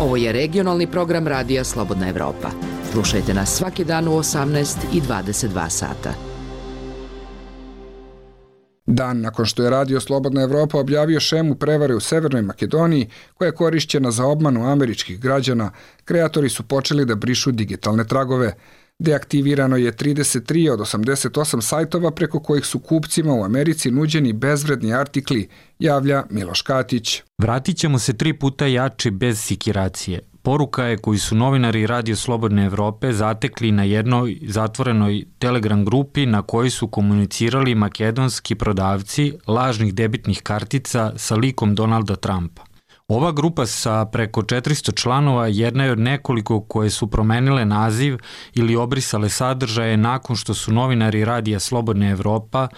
Ovo 0.00 0.16
je 0.16 0.32
regionalni 0.32 0.86
program 0.86 1.28
Radija 1.28 1.64
Slobodna 1.64 2.08
Evropa. 2.08 2.50
Slušajte 2.92 3.34
nas 3.34 3.56
svaki 3.56 3.84
dan 3.84 4.08
u 4.08 4.10
18 4.10 4.76
i 4.92 5.00
22 5.00 5.68
sata. 5.68 6.14
Dan 8.86 9.20
nakon 9.20 9.46
što 9.46 9.62
je 9.64 9.70
Radio 9.70 10.00
Slobodna 10.00 10.42
Evropa 10.42 10.78
objavio 10.78 11.20
šemu 11.20 11.54
prevare 11.54 11.94
u 11.94 12.00
Severnoj 12.00 12.42
Makedoniji, 12.42 13.08
koja 13.34 13.46
je 13.46 13.54
korišćena 13.54 14.10
za 14.10 14.26
obmanu 14.26 14.66
američkih 14.66 15.20
građana, 15.20 15.70
kreatori 16.04 16.48
su 16.48 16.62
počeli 16.62 17.04
da 17.04 17.14
brišu 17.14 17.52
digitalne 17.52 18.04
tragove– 18.04 18.54
Deaktivirano 18.98 19.76
je 19.76 19.92
33 19.92 20.70
od 20.70 20.80
88 20.80 21.60
sajtova 21.60 22.10
preko 22.10 22.40
kojih 22.40 22.64
su 22.64 22.78
kupcima 22.78 23.32
u 23.32 23.44
Americi 23.44 23.90
nuđeni 23.90 24.32
bezvredni 24.32 24.94
artikli, 24.94 25.48
javlja 25.78 26.24
Miloš 26.30 26.62
Katić. 26.62 27.22
Vratit 27.38 27.76
ćemo 27.76 27.98
se 27.98 28.12
tri 28.12 28.32
puta 28.32 28.66
jači 28.66 29.10
bez 29.10 29.40
sikiracije. 29.40 30.20
Poruka 30.42 30.84
je 30.84 30.98
koju 30.98 31.18
su 31.18 31.34
novinari 31.34 31.86
Radio 31.86 32.16
Slobodne 32.16 32.64
Evrope 32.64 33.12
zatekli 33.12 33.72
na 33.72 33.82
jednoj 33.82 34.38
zatvorenoj 34.42 35.24
Telegram 35.38 35.84
grupi 35.84 36.26
na 36.26 36.42
kojoj 36.42 36.70
su 36.70 36.88
komunicirali 36.88 37.74
makedonski 37.74 38.54
prodavci 38.54 39.32
lažnih 39.46 39.94
debitnih 39.94 40.42
kartica 40.42 41.12
sa 41.16 41.34
likom 41.34 41.74
Donalda 41.74 42.16
Trumpa. 42.16 42.73
Ova 43.08 43.32
grupa 43.32 43.66
sa 43.66 44.04
preko 44.04 44.42
400 44.42 44.94
članova 44.94 45.46
jedna 45.46 45.84
je 45.84 45.92
od 45.92 45.98
nekoliko 45.98 46.60
koje 46.60 46.90
su 46.90 47.06
promenile 47.06 47.64
naziv 47.64 48.18
ili 48.54 48.76
obrisale 48.76 49.28
sadržaje 49.28 49.96
nakon 49.96 50.36
što 50.36 50.54
su 50.54 50.72
novinari 50.72 51.24
Radija 51.24 51.60
Slobodna 51.60 52.10
Evropa 52.10 52.68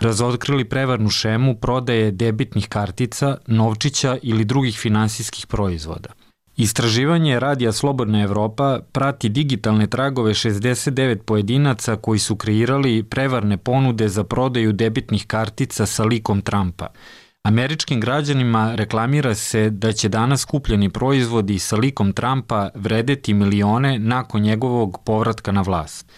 razotkrili 0.00 0.64
prevarnu 0.64 1.08
šemu 1.08 1.54
prodaje 1.54 2.10
debitnih 2.10 2.68
kartica, 2.68 3.36
novčića 3.46 4.16
ili 4.22 4.44
drugih 4.44 4.78
finansijskih 4.78 5.46
proizvoda. 5.46 6.08
Istraživanje 6.56 7.40
Radija 7.40 7.72
Slobodna 7.72 8.22
Evropa 8.22 8.80
prati 8.92 9.28
digitalne 9.28 9.86
tragove 9.86 10.34
69 10.34 11.16
pojedinaca 11.16 11.96
koji 11.96 12.18
su 12.18 12.36
kreirali 12.36 13.02
prevarne 13.02 13.56
ponude 13.56 14.08
za 14.08 14.24
prodaju 14.24 14.72
debitnih 14.72 15.26
kartica 15.26 15.86
sa 15.86 16.04
likom 16.04 16.40
Trumpa– 16.40 16.86
Američkim 17.42 18.00
građanima 18.00 18.74
reklamira 18.74 19.34
se 19.34 19.70
da 19.70 19.92
će 19.92 20.08
danas 20.08 20.44
kupljeni 20.44 20.90
proizvodi 20.90 21.58
sa 21.58 21.76
likom 21.76 22.12
Trumpa 22.12 22.70
vredeti 22.74 23.34
milione 23.34 23.98
nakon 23.98 24.40
njegovog 24.40 24.98
povratka 25.04 25.52
na 25.52 25.62
vlast. 25.62 26.12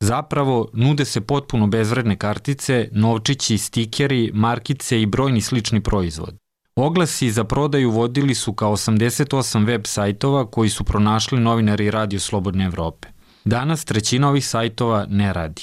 Zapravo, 0.00 0.68
nude 0.72 1.04
se 1.04 1.20
potpuno 1.20 1.66
bezvredne 1.66 2.16
kartice, 2.16 2.88
novčići, 2.92 3.58
stikeri, 3.58 4.30
markice 4.34 5.02
i 5.02 5.06
brojni 5.06 5.40
slični 5.40 5.80
proizvod. 5.80 6.34
Oglasi 6.76 7.30
za 7.30 7.44
prodaju 7.44 7.90
vodili 7.90 8.34
su 8.34 8.52
kao 8.52 8.72
88 8.76 9.66
web 9.66 9.82
sajtova 9.84 10.50
koji 10.50 10.70
su 10.70 10.84
pronašli 10.84 11.40
novinari 11.40 11.90
Radio 11.90 12.20
Slobodne 12.20 12.64
Evrope. 12.64 13.08
Danas 13.44 13.84
trećina 13.84 14.28
ovih 14.28 14.46
sajtova 14.46 15.06
ne 15.08 15.32
radi. 15.32 15.62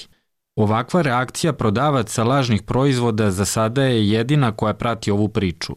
Ovakva 0.60 1.02
reakcija 1.02 1.54
prodavaca 1.54 2.24
lažnih 2.24 2.62
proizvoda 2.62 3.32
za 3.32 3.46
sada 3.46 3.84
je 3.84 4.10
jedina 4.10 4.52
koja 4.52 4.74
prati 4.74 5.12
ovu 5.12 5.30
priču. 5.30 5.76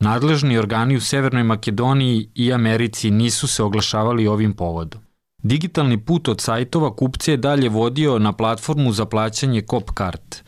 Nadležni 0.00 0.58
organi 0.58 0.96
u 0.96 1.00
Severnoj 1.00 1.42
Makedoniji 1.42 2.28
i 2.34 2.52
Americi 2.52 3.10
nisu 3.10 3.48
se 3.48 3.62
oglašavali 3.62 4.26
ovim 4.26 4.52
povodom. 4.52 5.00
Digitalni 5.42 5.98
put 6.04 6.28
od 6.28 6.40
sajtova 6.40 6.96
kupce 6.96 7.30
je 7.30 7.36
dalje 7.36 7.68
vodio 7.68 8.18
na 8.18 8.32
platformu 8.32 8.92
za 8.92 9.04
plaćanje 9.04 9.62
Copcart. 9.70 10.42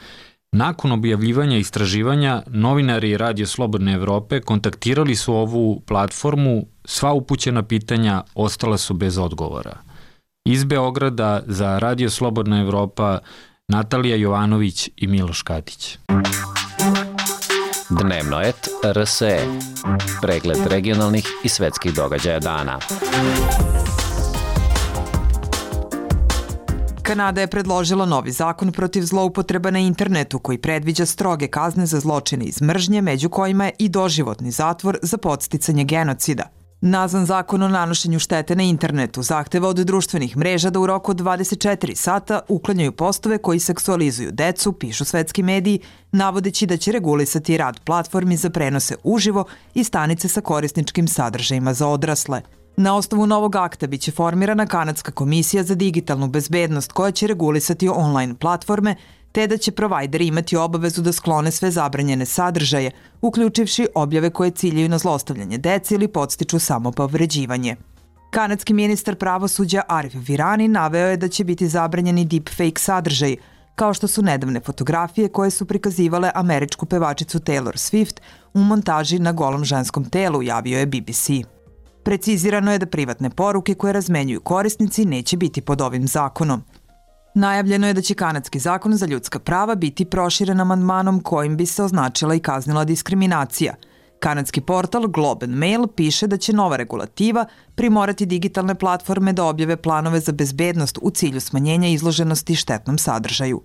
Nakon 0.52 0.92
objavljivanja 0.92 1.56
istraživanja, 1.56 2.42
novinari 2.46 3.16
Radio 3.16 3.46
Slobodne 3.46 3.92
Evrope 3.92 4.40
kontaktirali 4.40 5.14
su 5.14 5.34
ovu 5.34 5.80
platformu, 5.80 6.66
sva 6.84 7.12
upućena 7.12 7.62
pitanja 7.62 8.22
ostala 8.34 8.78
su 8.78 8.94
bez 8.94 9.18
odgovora. 9.18 9.76
Iz 10.44 10.64
Beograda 10.64 11.42
za 11.46 11.78
Radio 11.78 12.10
Slobodna 12.10 12.60
Evropa 12.60 13.18
Natalija 13.68 14.16
Jovanović 14.16 14.90
i 14.96 15.06
Miloš 15.06 15.42
Katić. 15.42 15.98
Dnevno 17.90 18.40
et 18.40 18.68
RSE. 18.92 19.38
Pregled 20.22 20.58
regionalnih 20.66 21.26
i 21.44 21.48
svetskih 21.48 21.94
događaja 21.94 22.40
dana. 22.40 22.78
Kanada 27.02 27.40
je 27.40 27.46
predložila 27.46 28.06
novi 28.06 28.32
zakon 28.32 28.72
protiv 28.72 29.02
zloupotreba 29.02 29.70
na 29.70 29.78
internetu 29.78 30.38
koji 30.38 30.58
predviđa 30.58 31.06
stroge 31.06 31.48
kazne 31.48 31.86
za 31.86 32.00
zločine 32.00 32.44
iz 32.44 32.62
mržnje, 32.62 33.02
među 33.02 33.28
kojima 33.28 33.64
je 33.64 33.72
i 33.78 33.88
doživotni 33.88 34.50
zatvor 34.50 34.98
za 35.02 35.16
podsticanje 35.18 35.84
genocida. 35.84 36.55
Nazvan 36.80 37.26
zakon 37.26 37.62
o 37.62 37.68
nanošenju 37.68 38.18
štete 38.18 38.56
na 38.56 38.62
internetu 38.62 39.22
zahteva 39.22 39.68
od 39.68 39.76
društvenih 39.76 40.36
mreža 40.36 40.70
da 40.70 40.80
u 40.80 40.86
roku 40.86 41.10
od 41.10 41.20
24 41.20 41.94
sata 41.94 42.40
uklanjaju 42.48 42.92
postove 42.92 43.38
koji 43.38 43.58
seksualizuju 43.58 44.30
decu, 44.32 44.72
pišu 44.72 45.04
svetski 45.04 45.42
mediji, 45.42 45.80
navodeći 46.12 46.66
da 46.66 46.76
će 46.76 46.92
regulisati 46.92 47.56
rad 47.56 47.80
platformi 47.80 48.36
za 48.36 48.50
prenose 48.50 48.96
uživo 49.04 49.44
i 49.74 49.84
stanice 49.84 50.28
sa 50.28 50.40
korisničkim 50.40 51.08
sadržajima 51.08 51.74
za 51.74 51.88
odrasle. 51.88 52.42
Na 52.76 52.96
osnovu 52.96 53.26
novog 53.26 53.56
akta 53.56 53.86
biće 53.86 54.10
formirana 54.10 54.66
Kanadska 54.66 55.12
komisija 55.12 55.62
za 55.62 55.74
digitalnu 55.74 56.28
bezbednost 56.28 56.92
koja 56.92 57.10
će 57.10 57.26
regulisati 57.26 57.88
online 57.88 58.34
platforme 58.34 58.96
te 59.36 59.46
da 59.46 59.56
će 59.56 59.72
provajderi 59.72 60.26
imati 60.26 60.56
obavezu 60.56 61.02
da 61.02 61.12
sklone 61.12 61.50
sve 61.50 61.70
zabranjene 61.70 62.26
sadržaje, 62.26 62.90
uključivši 63.20 63.86
objave 63.94 64.30
koje 64.30 64.50
ciljaju 64.50 64.88
na 64.88 64.98
zlostavljanje 64.98 65.58
dece 65.58 65.94
ili 65.94 66.08
podstiču 66.08 66.58
samopovređivanje. 66.58 67.76
Kanadski 68.30 68.74
ministar 68.74 69.14
pravosuđa 69.14 69.82
Arif 69.88 70.14
Virani 70.28 70.68
naveo 70.68 71.08
je 71.08 71.16
da 71.16 71.28
će 71.28 71.44
biti 71.44 71.68
zabranjeni 71.68 72.24
deepfake 72.24 72.80
sadržaj, 72.80 73.36
kao 73.74 73.94
što 73.94 74.08
su 74.08 74.22
nedavne 74.22 74.60
fotografije 74.60 75.28
koje 75.28 75.50
su 75.50 75.66
prikazivale 75.66 76.30
američku 76.34 76.86
pevačicu 76.86 77.38
Taylor 77.38 77.76
Swift 77.76 78.20
u 78.54 78.60
montaži 78.60 79.18
na 79.18 79.32
golom 79.32 79.64
ženskom 79.64 80.04
telu, 80.04 80.42
javio 80.42 80.78
je 80.78 80.86
BBC. 80.86 81.30
Precizirano 82.02 82.72
je 82.72 82.78
da 82.78 82.86
privatne 82.86 83.30
poruke 83.30 83.74
koje 83.74 83.92
razmenjuju 83.92 84.40
korisnici 84.40 85.04
neće 85.04 85.36
biti 85.36 85.60
pod 85.60 85.80
ovim 85.80 86.08
zakonom– 86.08 86.62
Najavljeno 87.36 87.86
je 87.86 87.94
da 87.94 88.00
će 88.00 88.14
kanadski 88.14 88.58
zakon 88.58 88.94
za 88.96 89.06
ljudska 89.06 89.38
prava 89.38 89.74
biti 89.74 90.04
proširen 90.04 90.60
amandmanom 90.60 91.20
kojim 91.20 91.56
bi 91.56 91.66
se 91.66 91.82
označila 91.82 92.34
i 92.34 92.40
kaznila 92.40 92.84
diskriminacija. 92.84 93.74
Kanadski 94.20 94.60
portal 94.60 95.06
Globe 95.08 95.44
and 95.44 95.54
Mail 95.54 95.86
piše 95.86 96.26
da 96.26 96.36
će 96.36 96.52
nova 96.52 96.76
regulativa 96.76 97.44
primorati 97.74 98.26
digitalne 98.26 98.74
platforme 98.74 99.32
da 99.32 99.44
objave 99.44 99.76
planove 99.76 100.20
za 100.20 100.32
bezbednost 100.32 100.98
u 101.02 101.10
cilju 101.10 101.40
smanjenja 101.40 101.88
izloženosti 101.88 102.54
štetnom 102.54 102.98
sadržaju. 102.98 103.62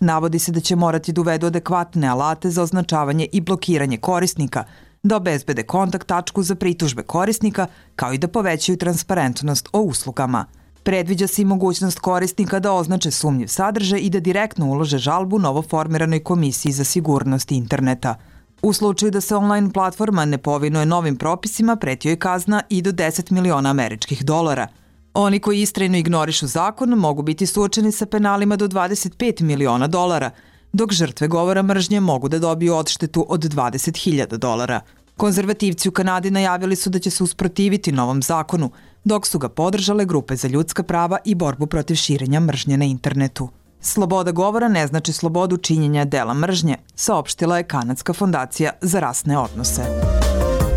Navodi 0.00 0.38
se 0.38 0.52
da 0.52 0.60
će 0.60 0.76
morati 0.76 1.12
da 1.12 1.20
uvedu 1.20 1.46
adekvatne 1.46 2.08
alate 2.08 2.50
za 2.50 2.62
označavanje 2.62 3.26
i 3.32 3.40
blokiranje 3.40 3.96
korisnika, 3.96 4.64
da 5.02 5.16
obezbede 5.16 5.62
kontakt 5.62 6.06
tačku 6.06 6.42
za 6.42 6.54
pritužbe 6.54 7.02
korisnika, 7.02 7.66
kao 7.96 8.12
i 8.12 8.18
da 8.18 8.28
povećaju 8.28 8.78
transparentnost 8.78 9.68
o 9.72 9.80
uslugama– 9.80 10.46
Predviđa 10.82 11.26
se 11.26 11.42
i 11.42 11.44
mogućnost 11.44 11.98
korisnika 11.98 12.60
da 12.60 12.72
označe 12.72 13.10
sumnjiv 13.10 13.46
sadržaj 13.46 14.00
i 14.00 14.10
da 14.10 14.20
direktno 14.20 14.66
ulože 14.66 14.98
žalbu 14.98 15.38
novoformiranoj 15.38 16.22
komisiji 16.24 16.72
za 16.72 16.84
sigurnost 16.84 17.52
interneta. 17.52 18.14
U 18.62 18.72
slučaju 18.72 19.10
da 19.10 19.20
se 19.20 19.36
online 19.36 19.72
platforma 19.72 20.24
ne 20.24 20.38
povinuje 20.38 20.86
novim 20.86 21.16
propisima, 21.16 21.76
pretio 21.76 22.10
je 22.10 22.16
kazna 22.16 22.62
i 22.68 22.82
do 22.82 22.92
10 22.92 23.32
miliona 23.32 23.70
američkih 23.70 24.24
dolara. 24.24 24.66
Oni 25.14 25.40
koji 25.40 25.62
istrajno 25.62 25.96
ignorišu 25.98 26.46
zakon 26.46 26.88
mogu 26.88 27.22
biti 27.22 27.46
suočeni 27.46 27.92
sa 27.92 28.06
penalima 28.06 28.56
do 28.56 28.68
25 28.68 29.42
miliona 29.42 29.86
dolara, 29.86 30.30
dok 30.72 30.92
žrtve 30.92 31.28
govora 31.28 31.62
mržnje 31.62 32.00
mogu 32.00 32.28
da 32.28 32.38
dobiju 32.38 32.74
odštetu 32.74 33.26
od 33.28 33.40
20.000 33.40 34.36
dolara. 34.36 34.80
Konzervativci 35.18 35.88
u 35.88 35.92
Kanadi 35.92 36.30
najavili 36.30 36.76
su 36.76 36.90
da 36.90 36.98
će 36.98 37.10
se 37.10 37.22
usprotiviti 37.22 37.92
novom 37.92 38.22
zakonu, 38.22 38.70
dok 39.04 39.26
su 39.26 39.38
ga 39.38 39.48
podržale 39.48 40.04
grupe 40.04 40.36
za 40.36 40.48
ljudska 40.48 40.82
prava 40.82 41.18
i 41.24 41.34
borbu 41.34 41.66
protiv 41.66 41.94
širenja 41.94 42.40
mržnje 42.40 42.76
na 42.76 42.84
internetu. 42.84 43.48
Sloboda 43.80 44.30
govora 44.32 44.68
ne 44.68 44.86
znači 44.86 45.12
slobodu 45.12 45.56
činjenja 45.56 46.04
dela 46.04 46.34
mržnje, 46.34 46.76
saopštila 46.94 47.58
je 47.58 47.64
Kanadska 47.64 48.12
fondacija 48.12 48.72
za 48.80 49.00
rasne 49.00 49.38
odnose. 49.38 49.82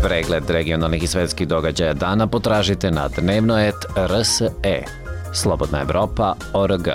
Pregled 0.02 0.50
regionalnih 0.50 1.02
i 1.02 1.06
svetskih 1.06 1.48
događaja 1.48 1.94
dana 1.94 2.26
potražite 2.26 2.90
na 2.90 3.08
dnevnoet.rse. 3.08 4.50
Slobodna 5.34 5.80
Evropa.org. 5.80 6.88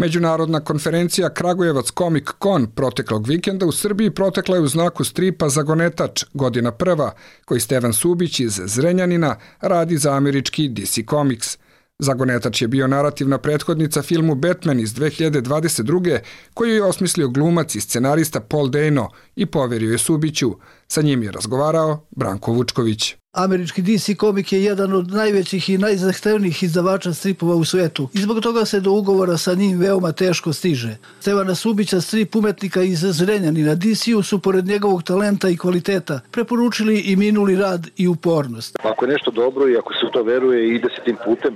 Međunarodna 0.00 0.60
konferencija 0.60 1.34
Kragujevac 1.34 1.86
Comic 1.98 2.24
Con 2.42 2.66
proteklog 2.66 3.26
vikenda 3.26 3.66
u 3.66 3.72
Srbiji 3.72 4.10
protekla 4.10 4.56
je 4.56 4.62
u 4.62 4.66
znaku 4.66 5.04
stripa 5.04 5.48
Zagonetač, 5.48 6.24
godina 6.34 6.72
prva, 6.72 7.12
koji 7.44 7.60
Stevan 7.60 7.92
Subić 7.92 8.40
iz 8.40 8.60
Zrenjanina 8.64 9.36
radi 9.60 9.96
za 9.96 10.12
američki 10.12 10.68
DC 10.68 10.98
Comics. 11.10 11.58
Zagonetač 11.98 12.62
je 12.62 12.68
bio 12.68 12.86
narativna 12.86 13.38
prethodnica 13.38 14.02
filmu 14.02 14.34
Batman 14.34 14.80
iz 14.80 14.94
2022. 14.94 16.18
koju 16.54 16.74
je 16.74 16.84
osmislio 16.84 17.28
glumac 17.28 17.74
i 17.74 17.80
scenarista 17.80 18.40
Paul 18.40 18.68
Dano 18.68 19.08
i 19.36 19.46
poverio 19.46 19.92
je 19.92 19.98
Subiću. 19.98 20.50
Sa 20.88 21.02
njim 21.02 21.22
je 21.22 21.32
razgovarao 21.32 22.06
Branko 22.10 22.52
Vučković. 22.52 23.19
Američki 23.32 23.82
DC 23.82 24.16
komik 24.18 24.52
je 24.52 24.64
jedan 24.64 24.92
od 24.92 25.10
najvećih 25.10 25.70
i 25.70 25.78
najzahtevnijih 25.78 26.62
izdavača 26.62 27.12
stripova 27.14 27.54
u 27.54 27.64
svetu 27.64 28.08
i 28.14 28.18
zbog 28.18 28.40
toga 28.40 28.64
se 28.64 28.80
do 28.80 28.92
ugovora 28.92 29.36
sa 29.36 29.54
njim 29.54 29.78
veoma 29.78 30.12
teško 30.12 30.52
stiže. 30.52 30.96
Stevana 31.20 31.54
Subića, 31.54 32.00
strip 32.00 32.36
umetnika 32.36 32.82
iz 32.82 32.98
Zrenjanina, 32.98 33.74
DC-u 33.74 34.22
su 34.22 34.38
pored 34.38 34.66
njegovog 34.66 35.02
talenta 35.02 35.48
i 35.48 35.56
kvaliteta 35.56 36.20
preporučili 36.30 37.00
i 37.00 37.16
minuli 37.16 37.56
rad 37.56 37.86
i 37.96 38.08
upornost. 38.08 38.76
Ako 38.82 39.04
je 39.04 39.12
nešto 39.12 39.30
dobro 39.30 39.68
i 39.68 39.76
ako 39.76 39.92
se 39.92 40.06
u 40.06 40.10
to 40.10 40.22
veruje 40.22 40.74
ide 40.74 40.88
se 40.96 41.02
tim 41.04 41.16
putem, 41.24 41.54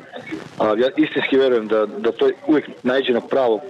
a, 0.59 0.67
ja 0.67 0.89
istinski 0.97 1.37
verujem 1.37 1.69
da, 1.69 1.87
da 1.87 2.13
to 2.13 2.31
uvijek 2.47 2.71
najđe 2.83 3.13
na 3.13 3.21
pravo 3.21 3.61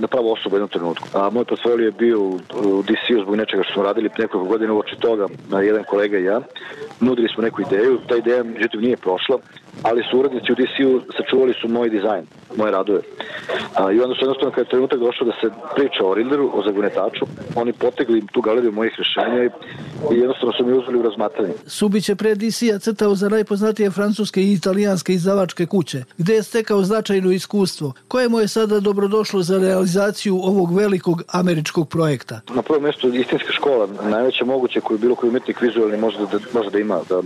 na 0.00 0.06
pravo 0.06 0.32
osobu 0.32 0.54
u 0.54 0.56
jednom 0.56 0.70
trenutku. 0.70 1.08
A 1.12 1.30
moj 1.30 1.44
portfolio 1.44 1.84
je 1.84 1.92
bio 1.92 2.20
u, 2.20 2.40
u 2.54 2.82
DC-u 2.82 3.22
zbog 3.22 3.36
nečega 3.36 3.62
što 3.62 3.72
smo 3.72 3.82
radili 3.82 4.10
nekoliko 4.18 4.48
godina 4.48 4.72
uoči 4.72 4.96
toga, 5.00 5.26
jedan 5.62 5.84
kolega 5.84 6.18
i 6.18 6.24
ja. 6.24 6.40
Nudili 7.00 7.28
smo 7.34 7.42
neku 7.42 7.62
ideju, 7.62 8.00
ta 8.08 8.16
ideja 8.16 8.42
međutim 8.44 8.80
nije 8.80 8.96
prošla, 8.96 9.38
ali 9.82 10.02
su 10.10 10.18
urednici 10.18 10.52
u 10.52 10.54
DC-u 10.54 11.00
sačuvali 11.16 11.54
su 11.60 11.68
moj 11.68 11.90
dizajn, 11.90 12.26
moje 12.56 12.72
radove. 12.72 13.00
A, 13.74 13.92
I 13.92 14.00
onda 14.00 14.14
su 14.14 14.24
jednostavno 14.24 14.50
kada 14.50 14.60
je 14.60 14.68
trenutak 14.68 14.98
došao 14.98 15.26
da 15.26 15.32
se 15.40 15.50
priča 15.74 16.04
o 16.04 16.14
Riddleru, 16.14 16.50
o 16.54 16.62
zagunetaču, 16.62 17.24
oni 17.54 17.72
potegli 17.72 18.26
tu 18.32 18.40
galeriju 18.40 18.72
mojih 18.72 18.92
rešenja 18.98 19.44
i, 19.44 19.50
i 20.14 20.18
jednostavno 20.18 20.52
su 20.52 20.66
mi 20.66 20.72
uzeli 20.72 20.98
u 20.98 21.02
razmatranje. 21.02 21.52
Subić 21.66 22.08
je 22.08 22.16
pre 22.16 22.34
DC-a 22.34 22.78
crtao 22.78 23.14
za 23.14 23.28
najpoznatije 23.28 23.90
francuske 23.90 24.42
i 24.42 24.52
italijanske 24.52 25.12
izdavačke 25.12 25.66
kuće, 25.66 26.04
gde 26.18 26.34
je 26.34 26.42
stekao 26.42 26.82
značajno 26.82 27.30
iskustvo, 27.30 27.92
koje 28.08 28.28
mu 28.28 28.40
je 28.40 28.48
sada 28.48 28.80
dobrodošlo 28.80 29.42
za 29.42 29.58
realizaciju 29.58 30.36
ovog 30.36 30.76
velikog 30.76 31.22
američkog 31.32 31.88
projekta. 31.88 32.40
Na 32.54 32.62
prvom 32.62 32.82
mjestu 32.82 33.08
istinska 33.08 33.52
škola, 33.52 33.88
najveća 34.10 34.44
moguća 34.44 34.80
koju 34.80 34.98
bilo 34.98 35.14
koji 35.14 35.30
umetnik 35.30 35.60
vizualni 35.60 35.96
može 35.96 36.18
da, 36.18 36.38
može 36.54 36.70
da 36.70 36.78
ima. 36.78 37.00
Da, 37.08 37.22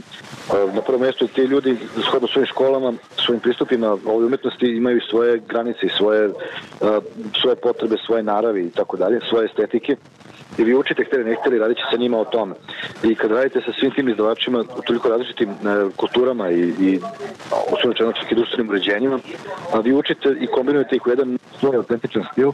na 0.75 0.83
prvom 0.83 1.03
mjestu 1.03 1.27
ti 1.27 1.41
ljudi, 1.41 1.77
shodno 2.09 2.29
svojim 2.41 2.47
školama, 2.47 2.93
svojim 3.17 3.41
pristupima 3.41 3.91
ovoj 3.91 4.27
umetnosti 4.27 4.67
imaju 4.67 5.01
svoje 5.11 5.41
granice 5.49 5.87
i 5.87 5.97
svoje, 5.99 6.31
svoje 7.41 7.57
potrebe, 7.57 7.97
svoje 8.07 8.23
naravi 8.23 8.65
i 8.65 8.71
tako 8.71 8.97
dalje, 8.97 9.21
svoje 9.29 9.47
estetike 9.47 9.97
i 10.59 10.65
vi 10.65 10.75
učite 10.75 11.05
hteli 11.05 11.25
ne 11.25 11.37
hteli 11.41 11.59
radit 11.59 11.77
će 11.77 11.85
sa 11.91 11.97
njima 11.97 12.19
o 12.19 12.25
tome. 12.25 12.55
I 13.03 13.15
kad 13.15 13.31
radite 13.31 13.61
sa 13.61 13.73
svim 13.81 13.91
tim 13.91 14.09
izdavačima 14.09 14.65
u 14.79 14.83
toliko 14.83 15.09
različitim 15.09 15.49
e, 15.49 15.55
kulturama 15.97 16.51
i, 16.51 16.61
i 16.61 17.01
osnovno 17.73 18.13
čak 18.13 18.33
i 18.33 18.35
društvenim 18.35 18.69
uređenjima, 18.69 19.19
a 19.73 19.81
vi 19.81 19.93
učite 19.93 20.37
i 20.41 20.47
kombinujete 20.47 20.97
ih 20.97 21.07
u 21.07 21.11
jedan 21.11 21.39
svoj 21.61 21.77
autentičan 21.77 22.25
stil 22.33 22.53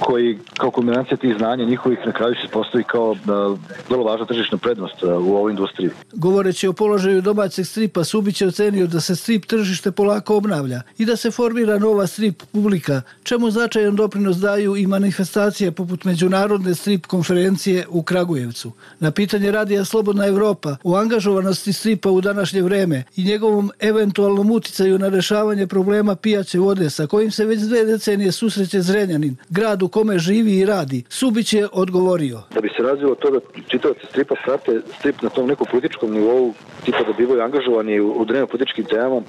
koji 0.00 0.38
kao 0.58 0.70
kombinacija 0.70 1.16
tih 1.16 1.34
znanja 1.38 1.64
njihovih 1.64 1.98
na 2.06 2.12
kraju 2.12 2.34
se 2.34 2.48
postavi 2.52 2.84
kao 2.84 3.16
da, 3.24 3.56
vrlo 3.88 4.04
važna 4.04 4.26
tržišna 4.26 4.58
prednost 4.58 5.02
uh, 5.02 5.08
u 5.10 5.36
ovoj 5.36 5.50
industriji. 5.50 5.90
Govoreći 6.12 6.68
o 6.68 6.72
položaju 6.72 7.22
domaćeg 7.22 7.66
stripa, 7.66 8.04
Subić 8.04 8.40
je 8.40 8.48
ocenio 8.48 8.86
da 8.86 9.00
se 9.00 9.16
strip 9.16 9.44
tržište 9.46 9.92
polako 9.92 10.36
obnavlja 10.36 10.82
i 10.98 11.04
da 11.04 11.16
se 11.16 11.30
formira 11.30 11.78
nova 11.78 12.06
strip 12.06 12.42
publika, 12.52 13.02
čemu 13.22 13.50
značajan 13.50 13.96
doprinos 13.96 14.36
daju 14.36 14.76
i 14.76 14.86
manifestacije 14.86 15.72
poput 15.72 16.04
Međunarodne 16.04 16.74
strip 16.74 17.06
konferencije 17.06 17.86
u 17.88 18.02
Kragujevcu. 18.02 18.72
Na 19.00 19.10
pitanje 19.10 19.50
radija 19.50 19.84
Slobodna 19.84 20.26
Evropa 20.26 20.76
o 20.84 20.96
angažovanosti 20.96 21.72
stripa 21.72 22.10
u 22.10 22.20
današnje 22.20 22.62
vreme 22.62 23.04
i 23.16 23.24
njegovom 23.24 23.70
eventualnom 23.80 24.50
uticaju 24.50 24.98
na 24.98 25.08
rešavanje 25.08 25.66
problema 25.66 26.16
pijaće 26.16 26.58
vode 26.58 26.90
sa 26.90 27.06
kojim 27.06 27.30
se 27.30 27.44
već 27.44 27.60
dve 27.60 27.84
decenije 27.84 28.32
susreće 28.32 28.80
Zrenjanin, 28.80 29.36
grad 29.48 29.82
u 29.84 29.88
kome 29.88 30.18
živi 30.18 30.58
i 30.58 30.66
radi. 30.66 31.04
Subić 31.08 31.52
je 31.52 31.68
odgovorio. 31.72 32.42
Da 32.54 32.60
bi 32.60 32.70
se 32.76 32.82
razvilo 32.82 33.14
to 33.14 33.30
da 33.30 33.40
čitavci 33.68 34.06
stripa 34.06 34.34
prate 34.44 34.80
strip 34.98 35.22
na 35.22 35.28
tom 35.28 35.46
nekom 35.46 35.66
političkom 35.70 36.10
nivou, 36.12 36.54
tipa 36.84 37.02
da 37.06 37.12
bivaju 37.12 37.42
angažovani 37.42 38.00
u, 38.00 38.12
u 38.12 38.24
dnevno 38.24 38.46
političkim 38.46 38.84
temama, 38.84 39.22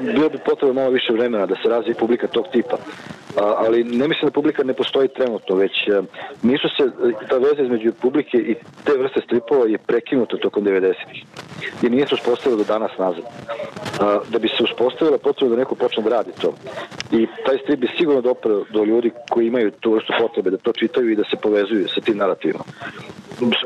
bilo 0.00 0.28
bi 0.28 0.38
potrebno 0.44 0.74
malo 0.74 0.90
više 0.90 1.12
vremena 1.12 1.46
da 1.46 1.54
se 1.62 1.68
razvije 1.68 1.94
publika 1.94 2.26
tog 2.26 2.46
tipa. 2.52 2.76
A, 3.36 3.54
ali 3.56 3.84
ne 3.84 4.08
mislim 4.08 4.26
da 4.28 4.30
publika 4.30 4.64
ne 4.64 4.74
postoji 4.74 5.08
trenutno, 5.08 5.56
već 5.56 5.88
a, 5.88 6.02
nisu 6.42 6.68
se, 6.68 6.90
ta 7.28 7.38
veza 7.38 7.62
između 7.62 7.92
publike 7.92 8.38
i 8.38 8.54
te 8.84 8.92
vrste 8.98 9.20
stripova 9.20 9.66
je 9.66 9.78
prekinuta 9.78 10.36
tokom 10.36 10.64
90-ih. 10.64 11.24
I 11.82 11.90
nije 11.90 12.06
se 12.06 12.14
uspostavila 12.14 12.58
do 12.58 12.64
danas 12.64 12.90
nazad. 12.98 13.24
Da 14.32 14.38
bi 14.38 14.48
se 14.48 14.62
uspostavila 14.62 15.18
potrebno 15.18 15.56
da 15.56 15.60
neko 15.60 15.74
počne 15.74 16.02
da 16.02 16.10
radi 16.10 16.30
to. 16.40 16.54
I 17.12 17.26
taj 17.46 17.58
strip 17.62 17.80
bi 17.80 17.88
sigurno 17.98 18.20
doprao 18.20 18.64
do 18.72 18.84
ljudi 18.84 19.10
koji 19.30 19.46
imaju 19.46 19.70
tu 19.70 19.92
vrstu 19.92 20.12
potrebe 20.20 20.50
da 20.50 20.56
to 20.56 20.72
čitaju 20.72 21.10
i 21.10 21.16
da 21.16 21.24
se 21.24 21.36
povezuju 21.42 21.88
sa 21.94 22.00
tim 22.00 22.16
narativima. 22.16 22.64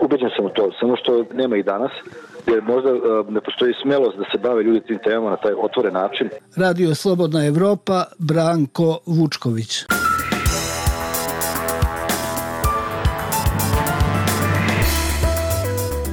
Ubeđen 0.03 0.31
sam 0.37 0.45
u 0.45 0.49
to, 0.49 0.73
samo 0.81 0.97
što 0.97 1.25
nema 1.35 1.57
i 1.57 1.63
danas, 1.63 1.93
jer 2.47 2.63
možda 2.63 2.91
ne 3.29 3.41
postoji 3.41 3.75
smelost 3.83 4.17
da 4.19 4.25
se 4.33 4.39
bave 4.39 4.63
ljudi 4.63 4.81
tim 4.81 4.99
temama 5.05 5.31
na 5.31 5.37
taj 5.37 5.53
otvoren 5.53 5.95
način. 5.95 6.29
Radio 6.57 6.95
Slobodna 6.95 7.47
Evropa, 7.47 8.05
Branko 8.19 8.99
Vučković. 9.07 9.85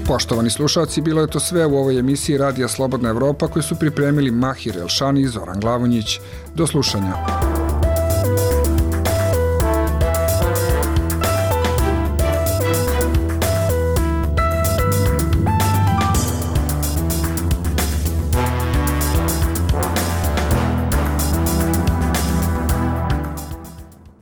Poštovani 0.09 0.49
slušalci, 0.49 1.01
bilo 1.01 1.21
je 1.21 1.27
to 1.27 1.39
sve 1.39 1.65
u 1.65 1.77
ovoj 1.77 1.99
emisiji 1.99 2.37
Radija 2.37 2.67
Slobodna 2.67 3.09
Evropa 3.09 3.47
koju 3.47 3.63
su 3.63 3.75
pripremili 3.75 4.31
Mahir 4.31 4.77
Elšani 4.77 5.21
i 5.21 5.27
Zoran 5.27 5.59
Glavonjić. 5.59 6.19
Do 6.55 6.67
slušanja. 6.67 7.48